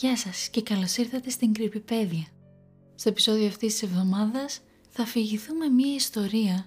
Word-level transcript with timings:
Γεια 0.00 0.16
σας 0.16 0.48
και 0.48 0.62
καλώς 0.62 0.96
ήρθατε 0.96 1.30
στην 1.30 1.52
Κρυπηπέδια. 1.52 2.26
Στο 2.94 3.08
επεισόδιο 3.08 3.46
αυτής 3.46 3.72
της 3.72 3.82
εβδομάδας 3.82 4.60
θα 4.88 5.02
αφηγηθούμε 5.02 5.68
μία 5.68 5.94
ιστορία 5.94 6.66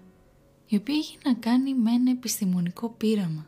η 0.68 0.76
οποία 0.76 0.96
έχει 0.96 1.18
να 1.24 1.34
κάνει 1.34 1.74
με 1.74 1.92
ένα 1.92 2.12
επιστημονικό 2.12 2.90
πείραμα 2.90 3.46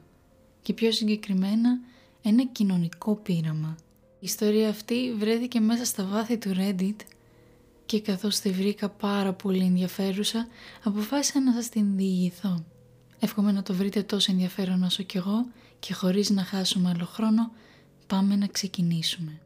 και 0.61 0.73
πιο 0.73 0.91
συγκεκριμένα 0.91 1.79
ένα 2.21 2.45
κοινωνικό 2.45 3.15
πείραμα. 3.15 3.75
Η 4.13 4.19
ιστορία 4.19 4.69
αυτή 4.69 5.13
βρέθηκε 5.17 5.59
μέσα 5.59 5.85
στα 5.85 6.05
βάθη 6.05 6.37
του 6.37 6.53
Reddit 6.57 6.95
και 7.85 8.01
καθώς 8.01 8.39
τη 8.39 8.49
βρήκα 8.49 8.89
πάρα 8.89 9.33
πολύ 9.33 9.63
ενδιαφέρουσα 9.63 10.47
αποφάσισα 10.83 11.41
να 11.41 11.53
σας 11.53 11.69
την 11.69 11.95
διηγηθώ. 11.95 12.63
Εύχομαι 13.19 13.51
να 13.51 13.63
το 13.63 13.73
βρείτε 13.73 14.03
τόσο 14.03 14.31
ενδιαφέρον 14.31 14.83
όσο 14.83 15.03
κι 15.03 15.17
εγώ 15.17 15.45
και 15.79 15.93
χωρίς 15.93 16.29
να 16.29 16.43
χάσουμε 16.43 16.89
άλλο 16.89 17.05
χρόνο 17.05 17.51
πάμε 18.07 18.35
να 18.35 18.47
ξεκινήσουμε. 18.47 19.42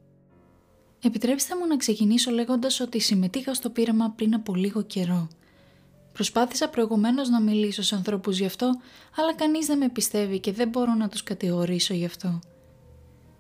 Επιτρέψτε 1.02 1.56
μου 1.56 1.68
να 1.68 1.78
ξεκινήσω 1.78 2.32
λέγοντας 2.32 2.80
ότι 2.80 3.00
συμμετείχα 3.00 3.54
στο 3.54 3.70
πείραμα 3.70 4.14
πριν 4.16 4.34
από 4.34 4.56
λίγο 4.56 4.82
καιρό. 4.82 5.28
Προσπάθησα 6.14 6.70
προηγουμένως 6.70 7.30
να 7.30 7.42
μιλήσω 7.42 7.82
σε 7.82 7.96
ανθρώπους 7.96 8.38
γι' 8.38 8.46
αυτό, 8.46 8.72
αλλά 9.16 9.34
κανείς 9.36 9.66
δεν 9.66 9.78
με 9.78 9.90
πιστεύει 9.90 10.40
και 10.40 10.52
δεν 10.52 10.70
μπορώ 10.70 10.94
να 10.94 11.10
τους 11.10 11.24
κατηγορήσω 11.24 11.94
γι' 11.94 12.06
αυτό. 12.06 12.40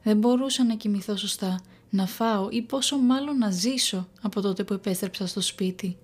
Δεν 0.03 0.17
μπορούσα 0.17 0.63
να 0.63 0.75
κοιμηθώ 0.75 1.15
σωστά, 1.17 1.61
να 1.89 2.05
φάω 2.05 2.47
ή 2.51 2.61
πόσο 2.61 2.97
μάλλον 2.97 3.37
να 3.37 3.51
ζήσω 3.51 4.07
από 4.21 4.41
τότε 4.41 4.63
που 4.63 4.73
επέστρεψα 4.73 5.27
στο 5.27 5.41
σπίτι. 5.41 5.97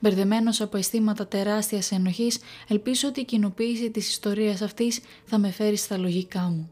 Μπερδεμένος 0.00 0.60
από 0.60 0.76
αισθήματα 0.76 1.26
τεράστιας 1.26 1.92
ενοχής, 1.92 2.38
ελπίζω 2.68 3.08
ότι 3.08 3.20
η 3.20 3.24
κοινοποίηση 3.24 3.90
της 3.90 4.08
ιστορίας 4.08 4.62
αυτής 4.62 5.00
θα 5.24 5.38
με 5.38 5.50
φέρει 5.50 5.76
στα 5.76 5.98
λογικά 5.98 6.40
μου. 6.40 6.70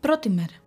Πρώτη 0.00 0.30
μέρα. 0.30 0.65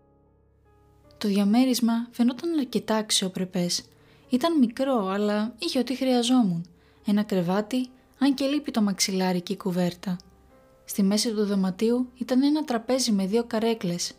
Το 1.19 1.27
διαμέρισμα 1.27 2.07
φαινόταν 2.11 2.59
αρκετά 2.59 2.95
αξιοπρεπές. 2.95 3.83
Ήταν 4.29 4.57
μικρό, 4.57 5.07
αλλά 5.07 5.53
είχε 5.59 5.79
ό,τι 5.79 5.95
χρειαζόμουν. 5.95 6.65
Ένα 7.05 7.23
κρεβάτι, 7.23 7.87
αν 8.19 8.33
και 8.33 8.45
λείπει 8.45 8.71
το 8.71 8.81
μαξιλάρι 8.81 9.41
και 9.41 9.53
η 9.53 9.57
κουβέρτα. 9.57 10.17
Στη 10.85 11.03
μέση 11.03 11.31
του 11.31 11.45
δωματίου 11.45 12.09
ήταν 12.17 12.43
ένα 12.43 12.63
τραπέζι 12.63 13.11
με 13.11 13.25
δύο 13.25 13.43
καρέκλες. 13.43 14.13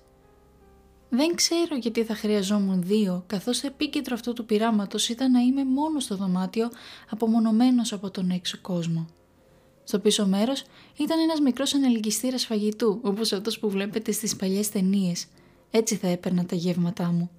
Δεν 1.09 1.35
ξέρω 1.35 1.77
γιατί 1.77 2.05
θα 2.05 2.15
χρειαζόμουν 2.15 2.83
δύο, 2.83 3.25
καθώς 3.27 3.61
το 3.61 3.67
επίκεντρο 3.67 4.15
αυτού 4.15 4.33
του 4.33 4.45
πειράματος 4.45 5.09
ήταν 5.09 5.31
να 5.31 5.41
είμαι 5.41 5.65
μόνος 5.65 6.05
στο 6.05 6.17
δωμάτιο, 6.17 6.71
απομονωμένος 7.11 7.93
από 7.93 8.11
τον 8.11 8.31
έξω 8.31 8.59
κόσμο. 8.61 9.07
Στο 9.85 9.99
πίσω 9.99 10.27
μέρος 10.27 10.65
ήταν 10.97 11.19
ένας 11.21 11.41
μικρός 11.41 11.75
ανελκυστήρας 11.75 12.45
φαγητού, 12.45 12.99
όπως 13.03 13.33
αυτός 13.33 13.59
που 13.59 13.71
βλέπετε 13.71 14.13
στις 14.13 14.37
παλιές 14.37 14.69
ταινίες. 14.69 15.27
Έτσι 15.71 15.97
θα 15.97 16.09
έπαιρνα 16.09 16.47
τα 16.47 16.57
γεύματά 16.57 17.11
μου. 17.11 17.31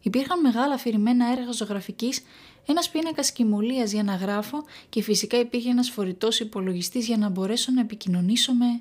Υπήρχαν 0.00 0.40
μεγάλα 0.40 0.74
αφηρημένα 0.74 1.30
έργα 1.30 1.52
ζωγραφικής, 1.52 2.22
ένας 2.66 2.90
πίνακας 2.90 3.32
κοιμωλίας 3.32 3.92
για 3.92 4.02
να 4.02 4.14
γράφω 4.14 4.64
και 4.88 5.02
φυσικά 5.02 5.38
υπήρχε 5.38 5.70
ένας 5.70 5.90
φορητός 5.90 6.40
υπολογιστής 6.40 7.06
για 7.06 7.16
να 7.16 7.28
μπορέσω 7.28 7.72
να 7.72 7.80
επικοινωνήσω 7.80 8.52
με. 8.52 8.80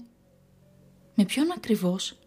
Με 1.16 1.26
ποιον 1.26 1.52
ακριβώς. 1.52 2.18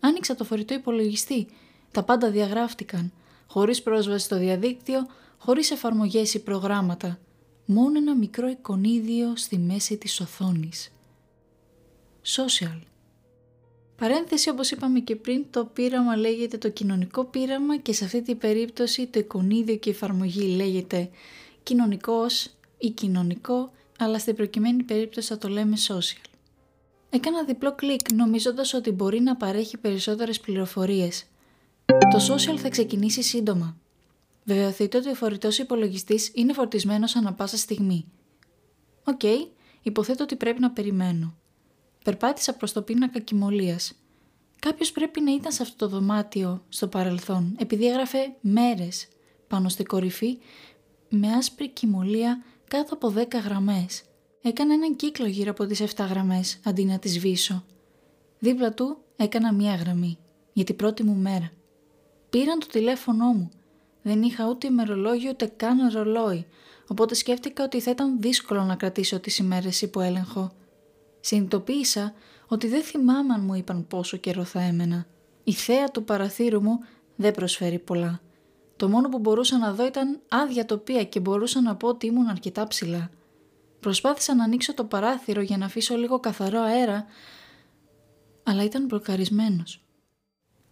Άνοιξα 0.00 0.34
το 0.34 0.44
φορητό 0.44 0.74
υπολογιστή. 0.74 1.46
Τα 1.90 2.02
πάντα 2.02 2.30
διαγράφτηκαν. 2.30 3.12
Χωρίς 3.46 3.82
πρόσβαση 3.82 4.24
στο 4.24 4.38
διαδίκτυο, 4.38 5.06
χωρίς 5.38 5.70
εφαρμογές 5.70 6.34
ή 6.34 6.42
προγράμματα. 6.42 7.18
Μόνο 7.64 7.98
ένα 7.98 8.16
μικρό 8.16 8.48
εικονίδιο 8.48 9.36
στη 9.36 9.58
μέση 9.58 9.96
της 9.96 10.20
οθόνης. 10.20 10.92
Social. 12.24 12.89
Παρένθεση 14.00 14.50
όπως 14.50 14.70
είπαμε 14.70 15.00
και 15.00 15.16
πριν, 15.16 15.44
το 15.50 15.64
πείραμα 15.64 16.16
λέγεται 16.16 16.58
το 16.58 16.68
κοινωνικό 16.68 17.24
πείραμα 17.24 17.76
και 17.76 17.92
σε 17.92 18.04
αυτή 18.04 18.22
την 18.22 18.38
περίπτωση 18.38 19.06
το 19.06 19.18
εικονίδιο 19.18 19.76
και 19.76 19.88
η 19.88 19.92
εφαρμογή 19.92 20.56
λέγεται 20.56 21.10
κοινωνικός 21.62 22.50
ή 22.78 22.90
κοινωνικό, 22.90 23.72
αλλά 23.98 24.18
στην 24.18 24.34
προκειμένη 24.34 24.82
περίπτωση 24.82 25.28
θα 25.28 25.38
το 25.38 25.48
λέμε 25.48 25.76
social. 25.88 26.30
Έκανα 27.10 27.44
διπλό 27.44 27.74
κλικ 27.74 28.12
νομίζοντας 28.12 28.74
ότι 28.74 28.90
μπορεί 28.90 29.20
να 29.20 29.36
παρέχει 29.36 29.76
περισσότερες 29.76 30.40
πληροφορίες. 30.40 31.24
Το 31.86 32.34
social 32.34 32.56
θα 32.56 32.68
ξεκινήσει 32.68 33.22
σύντομα. 33.22 33.76
Βεβαιωθείτε 34.44 34.98
ότι 34.98 35.08
ο 35.08 35.14
φορητός 35.14 35.58
υπολογιστής 35.58 36.30
είναι 36.34 36.52
φορτισμένος 36.52 37.16
ανα 37.16 37.32
πάσα 37.32 37.56
στιγμή. 37.56 38.04
Οκ, 39.04 39.22
υποθέτω 39.82 40.22
ότι 40.22 40.36
πρέπει 40.36 40.60
να 40.60 40.70
περιμένω. 40.70 41.39
Περπάτησα 42.04 42.54
προς 42.54 42.72
το 42.72 42.82
πίνακα 42.82 43.18
κιμωλίας. 43.18 43.92
Κάποιος 44.58 44.92
πρέπει 44.92 45.20
να 45.20 45.32
ήταν 45.32 45.52
σε 45.52 45.62
αυτό 45.62 45.76
το 45.76 45.88
δωμάτιο 45.88 46.64
στο 46.68 46.88
παρελθόν, 46.88 47.56
επειδή 47.58 47.86
έγραφε 47.86 48.18
μέρες 48.40 49.08
πάνω 49.48 49.68
στη 49.68 49.82
κορυφή 49.82 50.38
με 51.08 51.32
άσπρη 51.32 51.68
κιμωλία 51.68 52.42
κάτω 52.68 52.94
από 52.94 53.14
10 53.16 53.40
γραμμές. 53.44 54.02
Έκανα 54.42 54.74
έναν 54.74 54.96
κύκλο 54.96 55.26
γύρω 55.26 55.50
από 55.50 55.66
τις 55.66 55.80
7 55.80 56.06
γραμμές 56.08 56.60
αντί 56.64 56.84
να 56.84 56.98
τις 56.98 57.12
σβήσω. 57.12 57.64
Δίπλα 58.38 58.72
του 58.74 58.98
έκανα 59.16 59.52
μία 59.52 59.74
γραμμή 59.74 60.18
για 60.52 60.64
την 60.64 60.76
πρώτη 60.76 61.02
μου 61.02 61.14
μέρα. 61.14 61.50
Πήραν 62.30 62.58
το 62.58 62.66
τηλέφωνό 62.66 63.26
μου. 63.26 63.50
Δεν 64.02 64.22
είχα 64.22 64.48
ούτε 64.48 64.66
ημερολόγιο 64.66 65.30
ούτε 65.30 65.46
καν 65.46 65.92
ρολόι, 65.92 66.46
οπότε 66.86 67.14
σκέφτηκα 67.14 67.64
ότι 67.64 67.80
θα 67.80 67.90
ήταν 67.90 68.20
δύσκολο 68.20 68.62
να 68.62 68.74
κρατήσω 68.74 69.20
τις 69.20 69.38
ημέρες 69.38 69.82
υπό 69.82 70.00
έλεγχο. 70.00 70.52
Συνειδητοποίησα 71.20 72.14
ότι 72.46 72.68
δεν 72.68 72.82
θυμάμαι 72.82 73.34
αν 73.34 73.44
μου 73.44 73.54
είπαν 73.54 73.86
πόσο 73.86 74.16
καιρό 74.16 74.44
θα 74.44 74.60
έμενα. 74.60 75.06
Η 75.44 75.52
θέα 75.52 75.90
του 75.90 76.04
παραθύρου 76.04 76.62
μου 76.62 76.78
δεν 77.16 77.32
προσφέρει 77.32 77.78
πολλά. 77.78 78.20
Το 78.76 78.88
μόνο 78.88 79.08
που 79.08 79.18
μπορούσα 79.18 79.58
να 79.58 79.72
δω 79.72 79.86
ήταν 79.86 80.20
άδεια 80.28 80.64
τοπία 80.64 81.04
και 81.04 81.20
μπορούσα 81.20 81.60
να 81.60 81.76
πω 81.76 81.88
ότι 81.88 82.06
ήμουν 82.06 82.28
αρκετά 82.28 82.66
ψηλά. 82.66 83.10
Προσπάθησα 83.80 84.34
να 84.34 84.44
ανοίξω 84.44 84.74
το 84.74 84.84
παράθυρο 84.84 85.40
για 85.40 85.56
να 85.56 85.64
αφήσω 85.64 85.96
λίγο 85.96 86.20
καθαρό 86.20 86.60
αέρα, 86.60 87.06
αλλά 88.42 88.64
ήταν 88.64 88.84
μπλοκαρισμένος. 88.84 89.82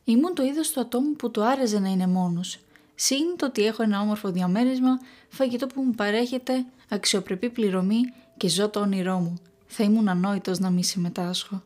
Ήμουν 0.05 0.35
το 0.35 0.43
είδος 0.43 0.71
του 0.71 0.81
ατόμου 0.81 1.13
που 1.13 1.31
του 1.31 1.45
άρεσε 1.45 1.79
να 1.79 1.89
είναι 1.89 2.07
μόνος. 2.07 2.59
Συν 2.95 3.37
το 3.37 3.47
ότι 3.47 3.65
έχω 3.67 3.83
ένα 3.83 4.01
όμορφο 4.01 4.31
διαμέρισμα, 4.31 4.99
φαγητό 5.29 5.67
που 5.67 5.83
μου 5.83 5.93
παρέχεται, 5.93 6.67
αξιοπρεπή 6.89 7.51
πληρωμή 7.51 8.01
και 8.37 8.49
ζω 8.49 8.69
το 8.69 8.81
όνειρό 8.81 9.19
μου. 9.19 9.35
Θα 9.69 9.85
ήμουν 9.85 10.09
ανόητος 10.09 10.59
να 10.59 10.71
μη 10.71 10.85
συμμετάσχω. 10.85 11.63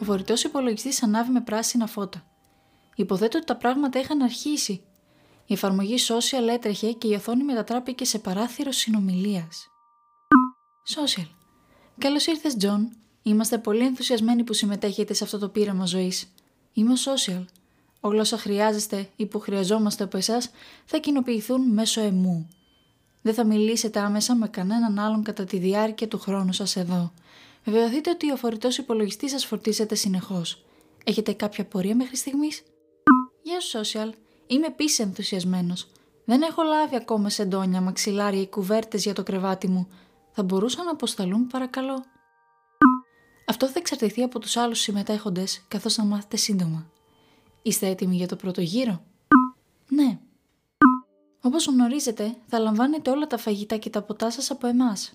Ο 0.00 0.04
φορητός 0.04 0.44
υπολογιστής 0.44 1.02
ανάβει 1.02 1.30
με 1.30 1.40
πράσινα 1.40 1.86
φώτα. 1.86 2.26
Υποθέτω 2.96 3.38
ότι 3.38 3.46
τα 3.46 3.56
πράγματα 3.56 3.98
είχαν 3.98 4.22
αρχίσει 4.22 4.84
η 5.46 5.52
εφαρμογή 5.52 5.94
social 6.08 6.48
έτρεχε 6.48 6.92
και 6.92 7.08
η 7.08 7.14
οθόνη 7.14 7.44
μετατράπηκε 7.44 8.04
σε 8.04 8.18
παράθυρο 8.18 8.72
συνομιλίας. 8.72 9.66
Social. 10.94 11.26
Καλώς 11.98 12.26
ήρθες, 12.26 12.56
Τζον. 12.56 12.96
Είμαστε 13.22 13.58
πολύ 13.58 13.84
ενθουσιασμένοι 13.84 14.44
που 14.44 14.52
συμμετέχετε 14.52 15.14
σε 15.14 15.24
αυτό 15.24 15.38
το 15.38 15.48
πείραμα 15.48 15.84
ζωής. 15.84 16.32
Είμαι 16.72 16.92
ο 16.92 16.96
Social. 17.04 17.44
Όλα 18.00 18.20
όσα 18.20 18.38
χρειάζεστε 18.38 19.08
ή 19.16 19.26
που 19.26 19.38
χρειαζόμαστε 19.38 20.04
από 20.04 20.16
εσάς 20.16 20.50
θα 20.84 20.98
κοινοποιηθούν 20.98 21.72
μέσω 21.72 22.00
εμού. 22.00 22.48
Δεν 23.22 23.34
θα 23.34 23.44
μιλήσετε 23.44 24.00
άμεσα 24.00 24.34
με 24.36 24.48
κανέναν 24.48 24.98
άλλον 24.98 25.22
κατά 25.22 25.44
τη 25.44 25.58
διάρκεια 25.58 26.08
του 26.08 26.18
χρόνου 26.18 26.52
σας 26.52 26.76
εδώ. 26.76 27.12
Βεβαιωθείτε 27.64 28.10
ότι 28.10 28.32
ο 28.32 28.36
φορητός 28.36 28.78
υπολογιστής 28.78 29.30
σας 29.30 29.44
φορτίζεται 29.44 29.94
συνεχώς. 29.94 30.64
Έχετε 31.04 31.32
κάποια 31.32 31.64
πορεία 31.64 31.96
μέχρι 31.96 32.16
στιγμής; 32.16 32.62
Γεια 33.42 33.60
σου, 33.60 33.80
Social. 33.80 34.10
Είμαι 34.46 34.66
επίσης 34.66 34.98
ενθουσιασμένος. 34.98 35.90
Δεν 36.24 36.42
έχω 36.42 36.62
λάβει 36.62 36.96
ακόμα 36.96 37.28
σεντόνια, 37.28 37.80
μαξιλάρια 37.80 38.40
ή 38.40 38.48
κουβέρτες 38.48 39.02
για 39.02 39.12
το 39.12 39.22
κρεβάτι 39.22 39.68
μου. 39.68 39.88
Θα 40.32 40.42
μπορούσαν 40.42 40.84
να 40.84 40.90
αποσταλούν, 40.90 41.46
παρακαλώ; 41.46 42.04
Αυτό 43.46 43.66
θα 43.66 43.78
εξαρτηθεί 43.78 44.22
από 44.22 44.38
τους 44.38 44.56
άλλους 44.56 44.80
συμμετέχοντες, 44.80 45.64
καθώς 45.68 45.94
θα 45.94 46.04
μάθετε 46.04 46.36
σύντομα. 46.36 46.90
Είστε 47.62 47.86
έτοιμοι 47.86 48.16
για 48.16 48.28
το 48.28 48.36
πρώτο 48.36 48.60
γύρο; 48.60 49.02
Ναι. 49.88 50.18
Όπως 51.44 51.66
γνωρίζετε, 51.66 52.34
θα 52.46 52.58
λαμβάνετε 52.58 53.10
όλα 53.10 53.26
τα 53.26 53.36
φαγητά 53.36 53.76
και 53.76 53.90
τα 53.90 54.02
ποτά 54.02 54.30
σας 54.30 54.50
από 54.50 54.66
εμάς. 54.66 55.12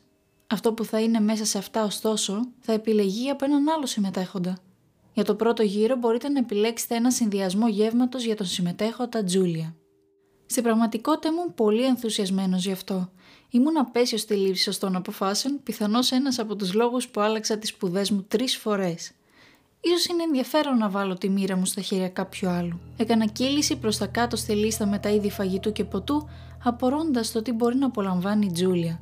Αυτό 0.48 0.74
που 0.74 0.86
θα 0.86 1.00
είναι 1.00 1.20
μέσα 1.20 1.46
σε 1.46 1.58
αυτά, 1.58 1.84
ωστόσο, 1.84 2.48
θα 2.60 2.74
επιλεγεί 2.74 3.30
από 3.30 3.46
έναν 3.46 3.70
άλλο 3.70 3.86
συμμετέχοντα. 3.86 4.58
Για 5.14 5.24
το 5.24 5.36
πρώτο 5.36 5.64
γύρο 5.64 5.96
μπορείτε 5.96 6.30
να 6.30 6.40
επιλέξετε 6.40 6.96
ένα 6.96 7.12
συνδυασμό 7.12 7.68
γεύματος 7.68 8.24
για 8.24 8.36
τον 8.36 8.46
συμμετέχοντα 8.46 9.24
Τζούλια. 9.24 9.76
Στην 10.46 10.64
πραγματικότητα 10.64 11.30
ήμουν 11.30 11.54
πολύ 11.54 11.84
ενθουσιασμένος 11.84 12.66
γι' 12.66 12.72
αυτό. 12.72 13.12
Ήμουν 13.50 13.78
απέσιος 13.78 14.22
στη 14.22 14.36
λήψη 14.36 14.64
σωστών 14.64 14.96
αποφάσεων, 14.96 15.60
πιθανώς 15.64 16.12
ένας 16.12 16.40
από 16.40 16.56
τους 16.56 16.74
λόγους 16.74 17.08
που 17.08 17.22
άλλαξα 17.22 17.58
τις 17.58 17.70
σπουδές 17.70 18.12
μου 18.12 18.24
τρεις 18.28 18.58
φορές. 18.58 19.12
Ίσως 19.82 20.06
είναι 20.06 20.24
ενδιαφέρον 20.24 20.78
να 20.78 20.90
βάλω 20.90 21.14
τη 21.14 21.30
μοίρα 21.30 21.58
μου 21.58 21.66
στα 21.66 21.82
χέρια 21.82 22.10
κάποιου 22.10 22.50
άλλου. 22.50 22.80
Έκανα 22.98 23.26
κύληση 23.26 23.78
προς 23.78 23.98
τα 23.98 24.08
κάτω 24.08 24.36
στη 24.36 24.54
λίστα 24.54 24.86
με 24.86 25.00
τα 25.00 25.10
είδη 25.10 25.32
φαγητού 25.32 25.72
και 25.72 25.84
ποτού, 25.84 26.28
απορώντας 26.64 27.32
το 27.32 27.42
τι 27.42 27.52
μπορεί 27.52 27.76
να 27.76 27.86
απολαμβάνει 27.86 28.46
η 28.46 28.52
Τζούλια. 28.52 29.02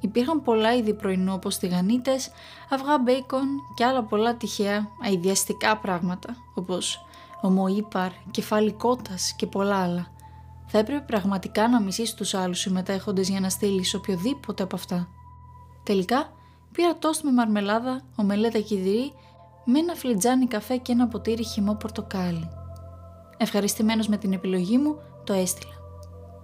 Υπήρχαν 0.00 0.42
πολλά 0.42 0.74
είδη 0.74 0.94
πρωινού 0.94 1.32
όπως 1.32 1.58
τηγανίτες, 1.58 2.30
αυγά 2.70 2.98
μπέικον 2.98 3.46
και 3.74 3.84
άλλα 3.84 4.02
πολλά 4.02 4.36
τυχαία 4.36 4.88
αειδιαστικά 5.04 5.76
πράγματα 5.76 6.36
όπως 6.54 7.04
ομοήπαρ, 7.40 8.10
κεφάλι 8.30 8.72
κότας 8.72 9.34
και 9.36 9.46
πολλά 9.46 9.76
άλλα. 9.76 10.06
Θα 10.66 10.78
έπρεπε 10.78 11.04
πραγματικά 11.06 11.68
να 11.68 11.80
μισείς 11.80 12.14
τους 12.14 12.34
άλλους 12.34 12.58
συμμετέχοντες 12.58 13.28
για 13.28 13.40
να 13.40 13.48
στείλεις 13.48 13.94
οποιοδήποτε 13.94 14.62
από 14.62 14.76
αυτά. 14.76 15.08
Τελικά 15.82 16.32
πήρα 16.72 16.96
τόστ 16.98 17.22
με 17.22 17.32
μαρμελάδα, 17.32 18.02
ομελέτα 18.16 18.60
κιδηρή, 18.60 19.12
με 19.70 19.78
ένα 19.78 19.94
φλιτζάνι 19.94 20.46
καφέ 20.46 20.76
και 20.76 20.92
ένα 20.92 21.08
ποτήρι 21.08 21.44
χυμό 21.44 21.74
πορτοκάλι. 21.74 22.48
Ευχαριστημένος 23.36 24.08
με 24.08 24.16
την 24.16 24.32
επιλογή 24.32 24.78
μου, 24.78 24.98
το 25.24 25.32
έστειλα. 25.32 25.72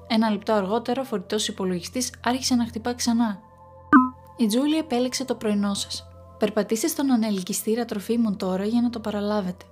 Ένα 0.06 0.30
λεπτό 0.30 0.52
αργότερα, 0.52 1.00
ο 1.00 1.04
φορητός 1.04 1.48
υπολογιστής 1.48 2.12
άρχισε 2.24 2.54
να 2.54 2.66
χτυπά 2.66 2.94
ξανά. 2.94 3.40
Η 4.36 4.46
Τζούλη 4.46 4.76
επέλεξε 4.76 5.24
το 5.24 5.34
πρωινό 5.34 5.74
σας. 5.74 6.08
Περπατήστε 6.38 6.86
στον 6.86 7.12
ανελκυστήρα 7.12 7.84
τροφίμων 7.84 8.36
τώρα 8.36 8.64
για 8.64 8.80
να 8.80 8.90
το 8.90 9.00
παραλάβετε. 9.00 9.64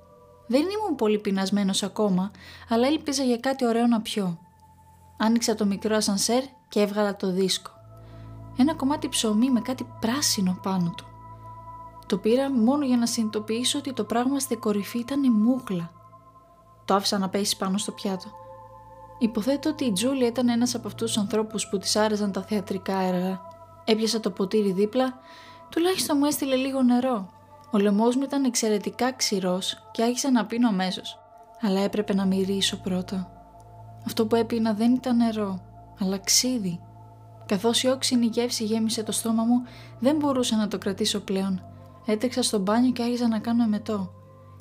Δεν 0.47 0.61
ήμουν 0.61 0.97
πολύ 0.97 1.19
πεινασμένος 1.19 1.83
ακόμα, 1.83 2.31
αλλά 2.69 2.87
έλπιζα 2.87 3.23
για 3.23 3.37
κάτι 3.37 3.67
ωραίο 3.67 3.87
να 3.87 4.01
πιω. 4.01 4.39
Άνοιξα 5.17 5.55
το 5.55 5.65
μικρό 5.65 5.97
ασανσέρ 5.97 6.43
και 6.69 6.81
έβγαλα 6.81 7.17
το 7.17 7.31
δίσκο. 7.33 7.71
Ένα 8.57 8.75
κομμάτι 8.75 9.09
ψωμί 9.09 9.51
με 9.51 9.61
κάτι 9.61 9.87
πράσινο 10.01 10.59
πάνω 10.63 10.95
του. 10.97 11.12
Το 12.13 12.19
πήρα 12.19 12.51
μόνο 12.51 12.85
για 12.85 12.97
να 12.97 13.07
συνειδητοποιήσω 13.07 13.79
ότι 13.79 13.93
το 13.93 14.05
πράγμα 14.05 14.39
στη 14.39 14.57
κορυφή 14.57 14.99
ήταν 14.99 15.33
μούγλα. 15.33 15.91
Το 16.85 16.95
άφησα 16.95 17.19
να 17.19 17.29
πέσει 17.29 17.57
πάνω 17.57 17.79
στο 17.79 17.93
πιάτο. 17.93 18.29
Υποθέτω 19.19 19.71
ότι 19.71 19.85
η 19.85 19.93
Τζούλια 19.93 20.27
ήταν 20.27 20.49
ένας 20.49 20.75
από 20.75 20.87
αυτούς 20.87 21.13
τους 21.13 21.23
ανθρώπους 21.23 21.69
που 21.69 21.79
της 21.79 21.97
άρεσαν 21.97 22.33
τα 22.33 22.43
θεατρικά 22.43 22.99
έργα. 22.99 23.41
Έπιασα 23.85 24.21
το 24.21 24.31
ποτήρι 24.31 24.73
δίπλα, 24.73 25.19
τουλάχιστον 25.69 26.17
μου 26.19 26.25
έστειλε 26.25 26.55
λίγο 26.55 26.83
νερό. 26.83 27.31
Ο 27.71 27.79
λαιμό 27.79 28.05
μου 28.05 28.23
ήταν 28.23 28.45
εξαιρετικά 28.45 29.13
ξηρός 29.13 29.89
και 29.93 30.03
άρχισα 30.03 30.31
να 30.31 30.47
πίνω 30.47 30.69
αμέσως. 30.69 31.19
Αλλά 31.61 31.81
έπρεπε 31.81 32.15
να 32.15 32.27
μυρίσω 32.27 32.77
πρώτα. 32.77 33.31
Αυτό 34.07 34.27
που 34.27 34.37
έπινα 34.37 34.73
δεν 34.73 34.95
ήταν 34.95 35.17
νερό, 35.17 35.61
αλλά 36.01 36.19
ξύδι. 36.19 36.81
Καθώς 37.47 37.83
η 37.83 37.89
όξινη 37.89 38.27
γεύση 38.27 38.65
γέμισε 38.65 39.03
το 39.03 39.13
στόμα 39.13 39.45
μου, 39.45 39.63
δεν 39.99 40.17
μπορούσα 40.17 40.57
να 40.57 40.69
το 40.69 40.79
κρατήσω 40.79 41.21
πλέον. 41.21 41.72
Έτρεξα 42.07 42.43
στο 42.43 42.59
μπάνιο 42.59 42.93
και 42.93 43.03
άρχισα 43.03 43.29
να 43.29 43.39
κάνω 43.39 43.63
εμετό. 43.63 44.13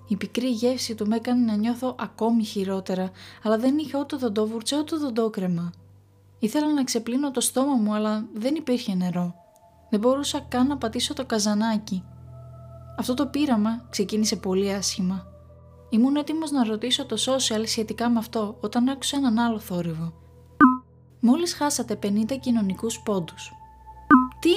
Η 0.08 0.16
πικρή 0.16 0.50
γεύση 0.50 0.96
του 0.96 1.08
με 1.08 1.16
έκανε 1.16 1.46
να 1.46 1.56
νιώθω 1.56 1.96
ακόμη 2.00 2.44
χειρότερα, 2.44 3.12
αλλά 3.44 3.58
δεν 3.58 3.78
είχε 3.78 3.98
ούτε 3.98 4.16
δοντόβουρτσα 4.16 4.78
ούτε 4.78 4.96
δοντόκρεμα. 4.96 5.72
Ήθελα 6.40 6.74
να 6.74 6.84
ξεπλύνω 6.84 7.32
το 7.32 7.42
στόμα 7.42 7.74
μου, 7.74 7.94
αλλά 7.94 8.26
δεν 8.34 8.56
υπήρχε 8.56 8.96
νερό. 8.96 9.36
Δεν 9.90 10.00
μπορούσα 10.00 10.40
καν 10.40 10.68
να 10.68 10.78
πατήσω 10.78 11.14
το 11.14 11.26
καζανάκι. 11.26 12.04
Αυτό 12.98 13.14
το 13.14 13.26
πείραμα 13.26 13.86
ξεκίνησε 13.90 14.36
πολύ 14.36 14.74
άσχημα. 14.74 15.26
Ήμουν 15.90 16.16
έτοιμος 16.16 16.52
να 16.52 16.64
ρωτήσω 16.64 17.06
το 17.06 17.16
social 17.20 17.64
σχετικά 17.66 18.10
με 18.10 18.20
αυτό 18.20 18.58
όταν 18.62 18.90
άκουσα 18.90 19.18
έναν 19.18 19.40
άλλο 19.40 19.60
θόρυβο. 19.60 20.14
Μόλις 21.20 21.54
χάσατε 21.54 22.00
50 22.04 22.38
κοινωνικούς 22.40 23.00
πόντους. 23.00 23.52
Τι; 24.40 24.54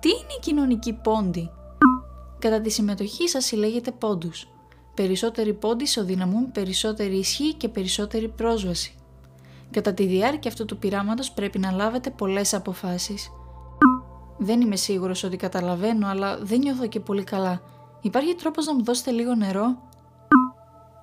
Τι 0.00 0.08
είναι 0.08 0.32
η 0.38 0.40
κοινωνική 0.40 0.92
πόντη; 0.92 1.50
Κατά 2.42 2.60
τη 2.60 2.70
συμμετοχή 2.70 3.28
σας 3.28 3.44
συλλέγετε 3.44 3.90
πόντους. 3.90 4.48
Περισσότεροι 4.94 5.52
πόντοι 5.52 5.82
ισοδυναμούν 5.82 6.52
περισσότερη 6.52 7.16
ισχύ 7.16 7.54
και 7.54 7.68
περισσότερη 7.68 8.28
πρόσβαση. 8.28 8.94
Κατά 9.70 9.94
τη 9.94 10.06
διάρκεια 10.06 10.50
αυτού 10.50 10.64
του 10.64 10.78
πειράματος 10.78 11.32
πρέπει 11.32 11.58
να 11.58 11.70
λάβετε 11.70 12.10
πολλές 12.10 12.54
αποφάσεις. 12.54 13.30
Δεν 14.38 14.60
είμαι 14.60 14.76
σίγουρος 14.76 15.22
ότι 15.22 15.36
καταλαβαίνω, 15.36 16.06
αλλά 16.08 16.38
δεν 16.38 16.58
νιώθω 16.58 16.86
και 16.86 17.00
πολύ 17.00 17.24
καλά. 17.24 17.60
Υπάρχει 18.00 18.34
τρόπος 18.34 18.66
να 18.66 18.74
μου 18.74 18.84
δώσετε 18.84 19.10
λίγο 19.10 19.34
νερό; 19.34 19.78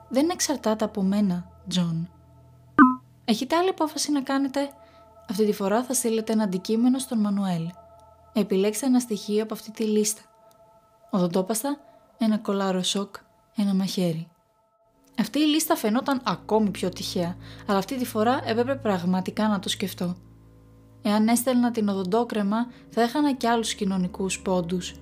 Δεν 0.09 0.29
εξαρτάται 0.29 0.85
από 0.85 1.01
μένα, 1.01 1.51
Τζον. 1.67 2.09
Έχετε 3.25 3.55
άλλη 3.55 3.69
απόφαση 3.69 4.11
να 4.11 4.21
κάνετε; 4.21 4.69
Αυτή 5.29 5.45
τη 5.45 5.51
φορά 5.51 5.83
θα 5.83 5.93
στείλετε 5.93 6.33
ένα 6.33 6.43
αντικείμενο 6.43 6.99
στον 6.99 7.19
Μανουέλ. 7.19 7.69
Επιλέξτε 8.33 8.85
ένα 8.85 8.99
στοιχείο 8.99 9.43
από 9.43 9.53
αυτή 9.53 9.71
τη 9.71 9.83
λίστα. 9.83 10.21
Οδοντόπαστα, 11.11 11.77
ένα 12.17 12.37
κολάρο 12.37 12.83
σοκ, 12.83 13.15
ένα 13.55 13.73
μαχαίρι. 13.73 14.27
Αυτή 15.19 15.39
η 15.39 15.45
λίστα 15.45 15.75
φαινόταν 15.75 16.21
ακόμη 16.23 16.69
πιο 16.69 16.89
τυχαία, 16.89 17.37
αλλά 17.67 17.77
αυτή 17.77 17.97
τη 17.97 18.05
φορά 18.05 18.41
έπρεπε 18.45 18.75
πραγματικά 18.75 19.47
να 19.47 19.59
το 19.59 19.69
σκεφτώ. 19.69 20.15
Εάν 21.01 21.27
έστελνα 21.27 21.71
την 21.71 21.89
οδοντόκρεμα, 21.89 22.57
θα 22.89 23.01
έχανα 23.01 23.33
και 23.33 23.47
άλλους 23.47 23.73
κοινωνικούς 23.73 24.41
πόντους. 24.41 24.95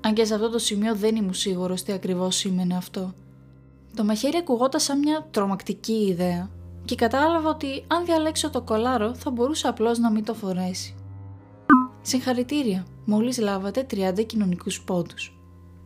Αν 0.00 0.14
και 0.14 0.24
σε 0.24 0.34
αυτό 0.34 0.50
το 0.50 0.58
σημείο 0.58 0.94
δεν 0.94 1.16
ήμουν 1.16 1.34
σίγουρος 1.34 1.82
τι 1.82 1.92
ακριβώς 1.92 2.36
σήμαινε 2.36 2.76
αυτό. 2.76 3.14
Το 3.96 4.04
μαχαίρι 4.04 4.36
ακουγόταν 4.36 4.80
σαν 4.80 4.98
μια 4.98 5.28
τρομακτική 5.30 6.06
ιδέα 6.08 6.50
και 6.84 6.94
κατάλαβα 6.94 7.48
ότι 7.48 7.84
αν 7.86 8.04
διαλέξω 8.04 8.50
το 8.50 8.62
κολάρο 8.62 9.14
θα 9.14 9.30
μπορούσα 9.30 9.68
απλώς 9.68 9.98
να 9.98 10.10
μην 10.10 10.24
το 10.24 10.34
φορέσει. 10.34 10.94
Συγχαρητήρια, 12.02 12.86
μόλις 13.04 13.38
λάβατε 13.38 13.86
30 13.90 14.26
κοινωνικούς 14.26 14.82
πόντους. 14.82 15.39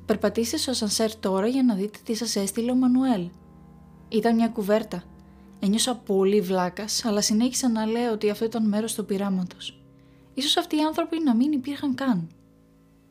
Περπατήστε 0.06 0.56
στο 0.56 0.72
σανσέρ 0.72 1.16
τώρα 1.16 1.46
για 1.46 1.62
να 1.62 1.74
δείτε 1.74 1.98
τι 2.04 2.14
σας 2.14 2.36
έστειλε 2.36 2.70
ο 2.70 2.74
Μανουέλ. 2.74 3.28
Ήταν 4.08 4.34
μια 4.34 4.48
κουβέρτα. 4.48 5.02
Ένιωσα 5.60 5.96
πολύ 5.96 6.40
βλάκας, 6.40 7.04
αλλά 7.04 7.20
συνέχισα 7.20 7.68
να 7.68 7.86
λέω 7.86 8.12
ότι 8.12 8.30
αυτό 8.30 8.44
ήταν 8.44 8.68
μέρος 8.68 8.94
του 8.94 9.04
πειράματος. 9.04 9.82
σω 10.40 10.60
αυτοί 10.60 10.76
οι 10.76 10.82
άνθρωποι 10.82 11.18
να 11.24 11.34
μην 11.34 11.52
υπήρχαν 11.52 11.94
καν. 11.94 12.28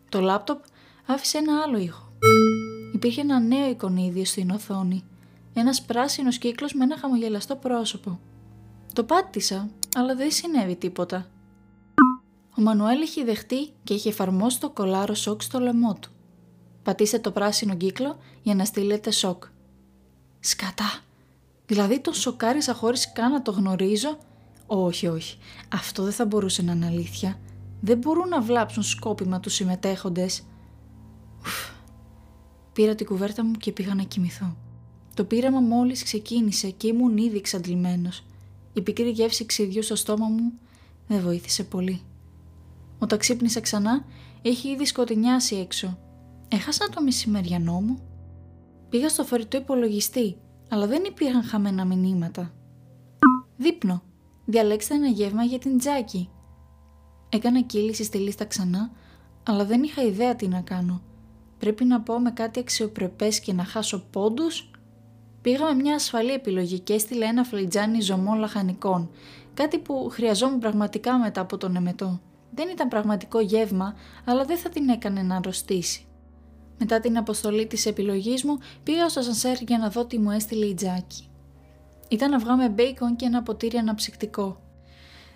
Το 0.09 0.19
λάπτοπ 0.19 0.63
άφησε 1.05 1.37
ένα 1.37 1.61
άλλο 1.65 1.77
ήχο. 1.77 2.11
Υπήρχε 2.93 3.21
ένα 3.21 3.39
νέο 3.39 3.69
εικονίδιο 3.69 4.25
στην 4.25 4.49
οθόνη. 4.49 5.03
Ένας 5.53 5.81
πράσινος 5.81 6.37
κύκλος 6.37 6.73
με 6.73 6.83
ένα 6.83 6.97
χαμογελαστό 6.97 7.55
πρόσωπο. 7.55 8.19
Το 8.93 9.03
πάτησα, 9.03 9.69
αλλά 9.95 10.15
δεν 10.15 10.31
συνέβη 10.31 10.75
τίποτα. 10.75 11.27
Ο 12.57 12.61
Μανουέλ 12.61 13.01
είχε 13.01 13.23
δεχτεί 13.23 13.69
και 13.83 13.93
είχε 13.93 14.09
εφαρμόσει 14.09 14.59
το 14.59 14.69
κολάρο 14.69 15.13
σοκ 15.13 15.41
στο 15.41 15.59
λαιμό 15.59 15.97
του. 15.99 16.12
Πατήστε 16.83 17.19
το 17.19 17.31
πράσινο 17.31 17.75
κύκλο 17.75 18.17
για 18.41 18.55
να 18.55 18.65
στείλετε 18.65 19.11
σοκ. 19.11 19.43
Σκατά. 20.39 20.99
Δηλαδή 21.65 21.99
τον 21.99 22.13
σοκάριζα 22.13 22.73
χωρίς 22.73 23.11
καν 23.11 23.31
να 23.31 23.41
το 23.41 23.51
γνωρίζω. 23.51 24.17
Όχι, 24.65 25.07
όχι. 25.07 25.37
Αυτό 25.73 26.03
δεν 26.03 26.11
θα 26.11 26.25
μπορούσε 26.25 26.61
να 26.61 26.71
είναι 26.71 26.85
αλήθεια. 26.85 27.39
Δεν 27.81 27.97
μπορούν 27.97 28.27
να 28.27 28.41
βλάψουν 28.41 28.83
σκόπιμα 28.83 29.39
τους 29.39 29.53
συμμετέχοντες. 29.53 30.43
Ουφ. 31.39 31.69
Πήρα 32.73 32.95
την 32.95 33.05
κουβέρτα 33.05 33.43
μου 33.43 33.51
και 33.51 33.71
πήγα 33.71 33.95
να 33.95 34.03
κοιμηθώ. 34.03 34.55
Το 35.13 35.23
πείραμα 35.23 35.59
μόλις 35.59 36.03
ξεκίνησε 36.03 36.69
και 36.69 36.87
ήμουν 36.87 37.17
ήδη 37.17 37.37
εξαντλημένος. 37.37 38.23
Η 38.73 38.81
πικρή 38.81 39.09
γεύση 39.09 39.45
ξυδιού 39.45 39.83
στο 39.83 39.95
στόμα 39.95 40.27
μου 40.27 40.51
δεν 41.07 41.21
βοήθησε 41.21 41.63
πολύ. 41.63 42.01
Όταν 42.99 43.19
ξύπνησα 43.19 43.59
ξανά, 43.59 44.05
έχει 44.41 44.67
ήδη 44.67 44.85
σκοτεινιάσει 44.85 45.55
έξω 45.55 45.97
Έχασα 46.53 46.89
το 46.89 47.01
μεσημεριανό 47.01 47.81
μου. 47.81 47.99
Πήγα 48.89 49.09
στο 49.09 49.23
φορητό 49.23 49.57
υπολογιστή, 49.57 50.37
αλλά 50.69 50.87
δεν 50.87 51.03
υπήρχαν 51.03 51.43
χαμένα 51.43 51.85
μηνύματα. 51.85 52.53
Δείπνο. 53.57 54.03
Διαλέξτε 54.45 54.93
ένα 54.93 55.07
γεύμα 55.07 55.43
για 55.43 55.59
την 55.59 55.77
Τζάκη. 55.77 56.29
Έκανα 57.29 57.61
κύληση 57.61 58.03
στη 58.03 58.17
λίστα 58.17 58.45
ξανά, 58.45 58.91
αλλά 59.43 59.65
δεν 59.65 59.83
είχα 59.83 60.03
ιδέα 60.03 60.35
τι 60.35 60.47
να 60.47 60.61
κάνω. 60.61 61.01
Πρέπει 61.57 61.85
να 61.85 62.01
πω 62.01 62.19
με 62.19 62.31
κάτι 62.31 62.59
αξιοπρεπές 62.59 63.39
και 63.39 63.53
να 63.53 63.63
χάσω 63.63 64.03
πόντους; 64.11 64.71
Πήγα 65.41 65.65
με 65.65 65.73
μια 65.73 65.95
ασφαλή 65.95 66.31
επιλογή 66.31 66.79
και 66.79 66.93
έστειλε 66.93 67.25
ένα 67.25 67.43
φλιτζάνι 67.43 68.01
ζωμών 68.01 68.37
λαχανικών, 68.37 69.09
κάτι 69.53 69.79
που 69.79 70.09
χρειαζόμουν 70.11 70.59
πραγματικά 70.59 71.17
μετά 71.17 71.41
από 71.41 71.57
τον 71.57 71.75
εμετό. 71.75 72.21
Δεν 72.51 72.69
ήταν 72.69 72.87
πραγματικό 72.87 73.39
γεύμα, 73.39 73.95
αλλά 74.25 74.45
δεν 74.45 74.57
θα 74.57 74.69
την 74.69 74.89
έκανε 74.89 75.21
να 75.21 75.35
αρρωστήσει. 75.35 76.07
Μετά 76.77 76.99
την 76.99 77.17
αποστολή 77.17 77.67
της 77.67 77.85
επιλογής 77.85 78.43
μου, 78.43 78.57
πήγα 78.83 79.09
στο 79.09 79.21
σανσέρ 79.21 79.61
για 79.61 79.77
να 79.77 79.89
δω 79.89 80.05
τι 80.05 80.19
μου 80.19 80.31
έστειλε 80.31 80.65
η 80.65 80.73
Τζάκη. 80.73 81.27
Ήταν 82.07 82.33
αυγά 82.33 82.55
με 82.55 82.69
μπέικον 82.69 83.15
και 83.15 83.25
ένα 83.25 83.43
ποτήρι 83.43 83.77
αναψυκτικό. 83.77 84.61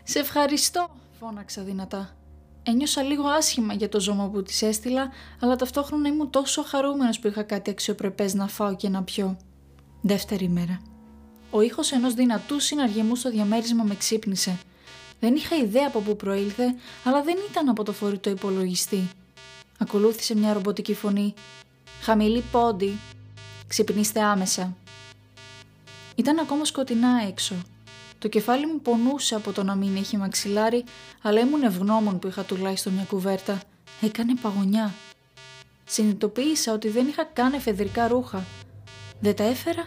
«Σε 0.04 0.20
ευχαριστώ», 0.20 0.90
φώναξα 1.20 1.64
δυνατά. 1.64 2.16
Ένιωσα 2.64 3.02
λίγο 3.04 3.28
άσχημα 3.28 3.74
για 3.74 3.90
το 3.90 4.00
ζώμα 4.00 4.30
που 4.30 4.44
της 4.44 4.62
έστειλα, 4.62 5.10
αλλά 5.42 5.56
ταυτόχρονα 5.56 6.08
ήμουν 6.08 6.30
τόσο 6.30 6.64
χαρούμενος 6.64 7.20
που 7.20 7.28
είχα 7.28 7.44
κάτι 7.44 7.70
αξιοπρεπές 7.70 8.34
να 8.34 8.48
φάω 8.48 8.76
και 8.76 8.90
να 8.90 9.04
πιω. 9.04 9.38
Δεύτερη 10.02 10.50
μέρα. 10.50 10.82
Ο 11.52 11.62
ήχος 11.62 11.92
ενός 11.92 12.14
δυνατού 12.14 12.60
συναργεμού 12.60 13.16
στο 13.16 13.30
διαμέρισμα 13.30 13.84
με 13.84 13.96
ξύπνησε. 13.96 14.58
Δεν 15.20 15.36
είχα 15.36 15.56
ιδέα 15.56 15.88
από 15.88 16.00
πού 16.00 16.16
προήλθε, 16.16 16.76
αλλά 17.04 17.24
δεν 17.24 17.36
ήταν 17.50 17.70
από 17.70 17.84
το 17.84 17.94
φορητό 17.94 18.30
υπολογιστή. 18.30 19.10
Ακολούθησε 19.78 20.36
μια 20.36 20.54
ρομποτική 20.54 20.94
φωνή. 20.94 21.34
«Χαμηλή 22.02 22.44
πόντι. 22.52 22.98
Ξυπνήστε 23.68 24.22
άμεσα». 24.22 24.76
Ήταν 26.16 26.40
ακόμα 26.40 26.66
σκοτεινά 26.66 27.24
έξω. 27.28 27.56
Το 28.20 28.28
κεφάλι 28.28 28.66
μου 28.66 28.82
πονούσε 28.82 29.36
από 29.36 29.52
το 29.52 29.64
να 29.64 29.76
μην 29.76 29.96
έχει 29.96 30.18
μαξιλάρι, 30.18 30.84
αλλά 31.22 31.40
ήμουν 31.40 31.64
ευγνώμων 31.64 32.20
που 32.20 32.28
είχα 32.28 32.44
τουλάχιστον 32.44 32.94
μια 32.94 33.04
κουβέρτα. 33.04 33.62
Έκανε 34.02 34.36
παγωνιά. 34.42 34.94
Συνειδητοποίησα 35.86 36.74
ότι 36.74 36.90
δεν 36.90 37.08
είχα 37.08 37.24
καν 37.24 37.54
εφεδρικά 37.54 38.08
ρούχα. 38.08 38.46
Δεν 39.20 39.36
τα 39.36 39.44
έφερα 39.44 39.84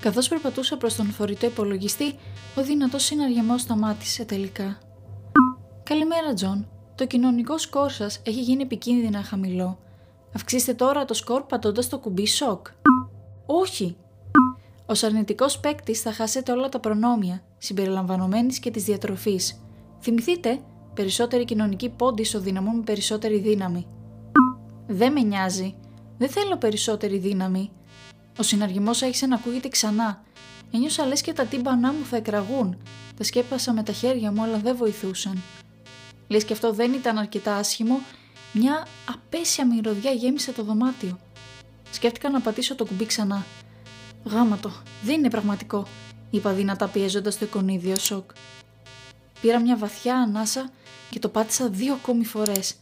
Καθώς 0.00 0.28
περπατούσα 0.28 0.76
προς 0.76 0.94
τον 0.94 1.10
φορητό 1.10 1.46
υπολογιστή, 1.46 2.14
ο 2.54 2.62
δυνατός 2.62 3.04
συναγερμός 3.04 3.58
σταμάτησε 3.58 4.24
τελικά. 4.24 4.78
Καλημέρα, 5.82 6.34
Τζον. 6.34 6.75
Το 6.96 7.06
κοινωνικό 7.06 7.58
σκορ 7.58 7.90
σας 7.90 8.20
έχει 8.24 8.40
γίνει 8.40 8.62
επικίνδυνα 8.62 9.22
χαμηλό. 9.22 9.78
Αυξήστε 10.34 10.74
τώρα 10.74 11.04
το 11.04 11.14
σκορ 11.14 11.42
πατώντας 11.42 11.88
το 11.88 11.98
κουμπί 11.98 12.26
σοκ. 12.26 12.66
Όχι! 13.46 13.96
Ως 14.86 15.06
αρνητικός 15.06 15.58
παίκτης 15.58 16.00
θα 16.00 16.12
χάσετε 16.12 16.52
όλα 16.52 16.68
τα 16.68 16.80
προνόμια, 16.80 17.42
συμπεριλαμβανομένης 17.58 18.58
και 18.58 18.70
της 18.70 18.84
διατροφής. 18.84 19.62
Θυμηθείτε, 20.00 20.58
περισσότεροι 20.94 21.44
κοινωνικοί 21.44 21.88
πόντοι 21.88 22.22
ισοδυναμούν 22.22 22.76
με 22.76 22.82
περισσότερη 22.82 23.38
δύναμη. 23.38 23.86
Δεν 24.86 25.12
με 25.12 25.20
νοιάζει. 25.20 25.74
Δεν 26.18 26.28
θέλω 26.28 26.56
περισσότερη 26.56 27.18
δύναμη. 27.18 27.70
Ο 28.38 28.42
συναργημός 28.42 29.02
άρχισε 29.02 29.26
να 29.26 29.34
ακούγεται 29.34 29.68
ξανά. 29.68 30.22
Ένιωσα 30.74 31.06
λες 31.06 31.20
και 31.20 31.32
τα 31.32 31.44
τύμπανά 31.44 31.92
μου 31.92 32.04
θα 32.04 32.16
εκραγούν. 32.16 32.76
Τα 33.16 33.24
σκέπασα 33.24 33.72
με 33.72 33.82
τα 33.82 33.92
χέρια 33.92 34.32
μου, 34.32 34.42
αλλά 34.42 34.58
δεν 34.58 34.76
βοηθούσαν. 34.76 35.42
Λες 36.28 36.44
και 36.44 36.52
αυτό 36.52 36.72
δεν 36.72 36.92
ήταν 36.92 37.18
αρκετά 37.18 37.56
άσχημο, 37.56 38.00
μια 38.52 38.86
απέσια 39.10 39.66
μυρωδιά 39.66 40.10
γέμισε 40.10 40.52
το 40.52 40.62
δωμάτιο. 40.62 41.18
Σκέφτηκα 41.90 42.30
να 42.30 42.40
πατήσω 42.40 42.74
το 42.74 42.84
κουμπί 42.84 43.06
ξανά. 43.06 43.44
Γάματο, 44.24 44.70
δεν 45.02 45.18
είναι 45.18 45.30
πραγματικό, 45.30 45.86
είπα 46.30 46.52
δυνατά 46.52 46.88
πιέζοντας 46.88 47.38
το 47.38 47.44
εικονίδιο 47.44 47.96
σοκ. 47.96 48.30
Πήρα 49.40 49.60
μια 49.60 49.76
βαθιά 49.76 50.16
ανάσα 50.16 50.70
και 51.10 51.18
το 51.18 51.28
πάτησα 51.28 51.68
δύο 51.68 51.94
ακόμη 51.94 52.24
φορές. 52.24 52.74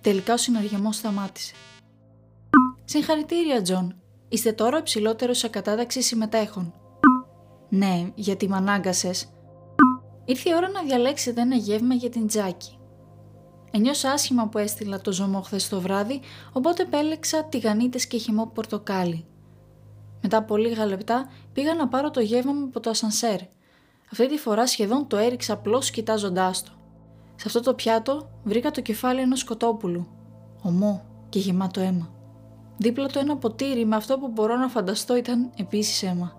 Τελικά 0.00 0.32
ο 0.32 0.36
συναγερμός 0.36 0.92
σταμάτησε. 0.92 1.54
Συγχαρητήρια, 2.84 3.62
Τζον. 3.62 3.96
Είστε 4.28 4.52
τώρα 4.52 4.76
ο 4.76 4.78
υψηλότερος 4.78 5.38
σε 5.38 5.48
κατάταξη 5.48 6.02
συμμετέχων. 6.02 6.74
Ναι, 7.68 8.12
γιατί 8.14 8.48
με 8.48 8.56
ανάγκασες. 8.56 9.33
Ήρθε 10.24 10.50
η 10.50 10.54
ώρα 10.54 10.68
να 10.68 10.82
διαλέξετε 10.82 11.40
ένα 11.40 11.54
γεύμα 11.54 11.94
για 11.94 12.10
την 12.10 12.26
Τζάκη. 12.26 12.78
Ένιωσα 13.70 14.10
άσχημα 14.10 14.48
που 14.48 14.58
έστειλα 14.58 15.00
το 15.00 15.12
ζωμό 15.12 15.40
χθες 15.40 15.68
το 15.68 15.80
βράδυ, 15.80 16.20
οπότε 16.52 16.82
επέλεξα 16.82 17.44
τηγανίτες 17.44 18.06
και 18.06 18.18
χυμό 18.18 18.46
πορτοκάλι. 18.46 19.26
Μετά 20.22 20.36
από 20.36 20.56
λίγα 20.56 20.86
λεπτά 20.86 21.28
πήγα 21.52 21.74
να 21.74 21.88
πάρω 21.88 22.10
το 22.10 22.20
γεύμα 22.20 22.52
μου 22.52 22.64
από 22.64 22.80
το 22.80 22.90
ασανσέρ. 22.90 23.40
Αυτή 24.12 24.28
τη 24.28 24.38
φορά 24.38 24.66
σχεδόν 24.66 25.06
το 25.06 25.16
έριξα 25.16 25.52
απλώς 25.52 25.90
κοιτάζοντάς 25.90 26.62
το. 26.62 26.70
Σε 27.36 27.44
αυτό 27.46 27.60
το 27.60 27.74
πιάτο 27.74 28.30
βρήκα 28.44 28.70
το 28.70 28.80
κεφάλι 28.80 29.20
ενός 29.20 29.38
σκοτόπουλου. 29.38 30.06
Ομό 30.62 31.04
και 31.28 31.38
γεμάτο 31.38 31.80
αίμα. 31.80 32.14
Δίπλα 32.76 33.06
το 33.06 33.18
ένα 33.18 33.36
ποτήρι 33.36 33.84
με 33.84 33.96
αυτό 33.96 34.18
που 34.18 34.28
μπορώ 34.28 34.56
να 34.56 34.68
φανταστώ 34.68 35.16
ήταν 35.16 35.50
επίσης 35.56 36.02
αίμα. 36.02 36.32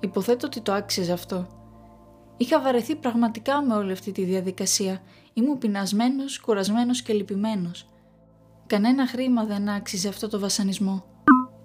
Υποθέτω 0.00 0.46
ότι 0.46 0.60
το 0.60 0.72
άξιζε 0.72 1.12
αυτό. 1.12 1.57
Είχα 2.40 2.60
βαρεθεί 2.60 2.96
πραγματικά 2.96 3.62
με 3.62 3.74
όλη 3.74 3.92
αυτή 3.92 4.12
τη 4.12 4.24
διαδικασία. 4.24 5.00
Ήμουν 5.32 5.58
πεινασμένος, 5.58 6.40
κουρασμένος 6.40 7.02
και 7.02 7.12
λυπημένος. 7.12 7.86
Κανένα 8.66 9.06
χρήμα 9.06 9.44
δεν 9.44 9.68
άξιζε 9.68 10.08
αυτό 10.08 10.28
το 10.28 10.38
βασανισμό. 10.38 11.04